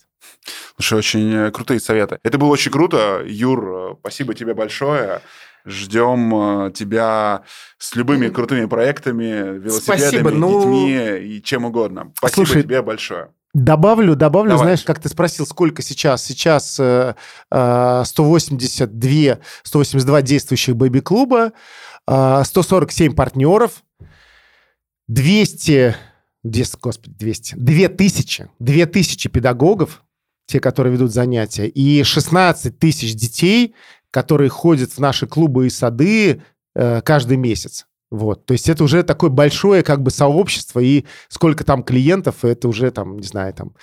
[0.78, 2.20] Слушай, очень э, крутые советы.
[2.24, 3.22] Это было очень круто.
[3.26, 5.22] Юр, э, спасибо тебе большое.
[5.66, 7.44] Ждем э, тебя
[7.78, 10.60] с любыми крутыми проектами, велосипедами, спасибо, ну...
[10.62, 12.14] детьми и чем угодно.
[12.16, 13.30] Спасибо Слушай, тебе большое.
[13.58, 14.66] Добавлю, добавлю, Давай.
[14.66, 16.24] знаешь, как ты спросил, сколько сейчас?
[16.24, 17.16] Сейчас э,
[17.50, 21.54] э, 182, 182 действующих бэби-клуба,
[22.08, 23.84] э, 147 партнеров,
[25.08, 25.96] 200,
[26.44, 30.04] 200, господи, 200, 2000, 2000 педагогов,
[30.46, 33.74] те, которые ведут занятия, и 16 тысяч детей,
[34.12, 36.44] которые ходят в наши клубы и сады
[36.76, 37.87] э, каждый месяц.
[38.10, 42.70] Вот, то есть это уже такое большое как бы сообщество, и сколько там клиентов, это
[42.70, 43.74] уже там, не знаю, там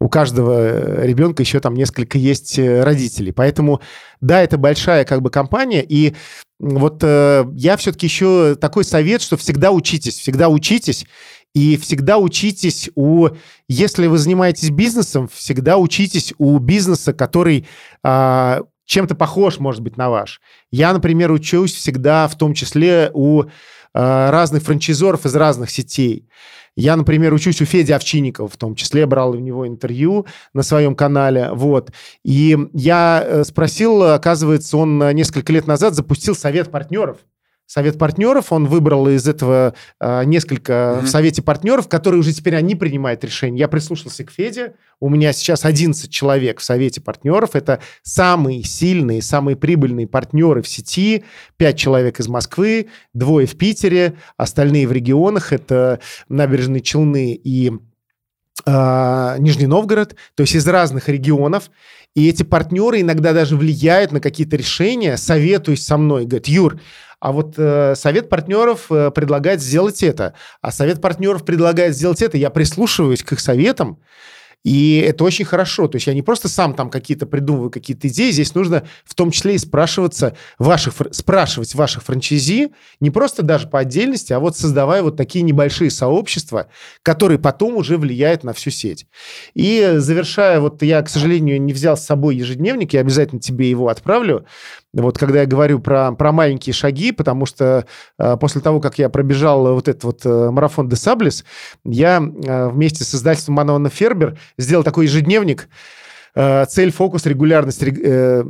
[0.00, 3.32] у каждого ребенка еще там несколько есть э, родителей.
[3.32, 3.80] Поэтому,
[4.20, 6.14] да, это большая как бы компания, и
[6.58, 11.06] вот э, я все-таки еще такой совет, что всегда учитесь, всегда учитесь,
[11.54, 13.28] и всегда учитесь у...
[13.68, 17.66] Если вы занимаетесь бизнесом, всегда учитесь у бизнеса, который
[18.04, 20.40] э, чем-то похож, может быть, на ваш.
[20.70, 23.46] Я, например, учусь всегда, в том числе у э,
[23.92, 26.28] разных франчайзоров из разных сетей.
[26.76, 30.94] Я, например, учусь у Феди Овчинникова, в том числе брал у него интервью на своем
[30.94, 31.90] канале, вот.
[32.22, 37.18] И я э, спросил, оказывается, он несколько лет назад запустил совет партнеров
[37.66, 41.00] совет партнеров, он выбрал из этого э, несколько mm-hmm.
[41.02, 43.58] в совете партнеров, которые уже теперь они принимают решения.
[43.58, 49.20] Я прислушался к Феде, у меня сейчас 11 человек в совете партнеров, это самые сильные,
[49.20, 51.24] самые прибыльные партнеры в сети,
[51.56, 57.72] 5 человек из Москвы, двое в Питере, остальные в регионах, это набережные Челны и
[58.64, 61.70] э, Нижний Новгород, то есть из разных регионов.
[62.14, 66.80] И эти партнеры иногда даже влияют на какие-то решения, советуясь со мной, говорят, Юр,
[67.20, 72.36] а вот э, совет партнеров э, предлагает сделать это, а совет партнеров предлагает сделать это,
[72.36, 73.98] я прислушиваюсь к их советам,
[74.66, 75.86] и это очень хорошо.
[75.86, 79.30] То есть я не просто сам там какие-то придумываю какие-то идеи, здесь нужно в том
[79.30, 85.04] числе и спрашиваться ваших, спрашивать ваших франчайзи, не просто даже по отдельности, а вот создавая
[85.04, 86.66] вот такие небольшие сообщества,
[87.02, 89.06] которые потом уже влияют на всю сеть.
[89.54, 93.86] И завершая, вот я, к сожалению, не взял с собой ежедневник, я обязательно тебе его
[93.88, 94.46] отправлю.
[94.92, 97.86] Вот когда я говорю про, про маленькие шаги, потому что
[98.18, 101.44] э, после того, как я пробежал вот этот вот э, марафон де Саблис,
[101.84, 105.68] я э, вместе с издательством Манона Фербер сделал такой ежедневник
[106.34, 108.44] э, «Цель, фокус, регулярность, э,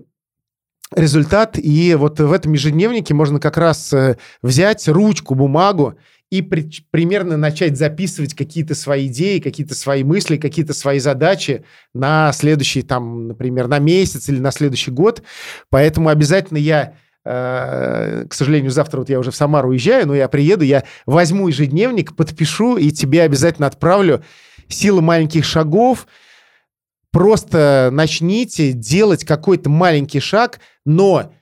[0.94, 1.58] результат».
[1.58, 5.96] И вот в этом ежедневнике можно как раз э, взять ручку, бумагу
[6.30, 12.32] и при, примерно начать записывать какие-то свои идеи, какие-то свои мысли, какие-то свои задачи на
[12.32, 15.22] следующий, там, например, на месяц или на следующий год.
[15.70, 16.94] Поэтому обязательно я
[17.24, 21.48] э, к сожалению, завтра вот я уже в Самару уезжаю, но я приеду, я возьму
[21.48, 24.24] ежедневник, подпишу и тебе обязательно отправлю
[24.68, 26.08] «Сила маленьких шагов».
[27.12, 31.32] Просто начните делать какой-то маленький шаг, но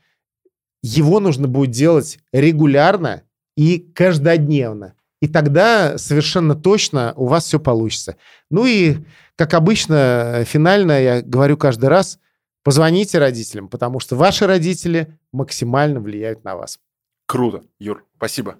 [0.82, 3.22] его нужно будет делать регулярно,
[3.56, 4.94] и каждодневно.
[5.20, 8.16] И тогда совершенно точно у вас все получится.
[8.50, 8.98] Ну и,
[9.36, 12.18] как обычно, финально я говорю каждый раз,
[12.62, 16.78] позвоните родителям, потому что ваши родители максимально влияют на вас.
[17.26, 18.56] Круто, Юр, спасибо.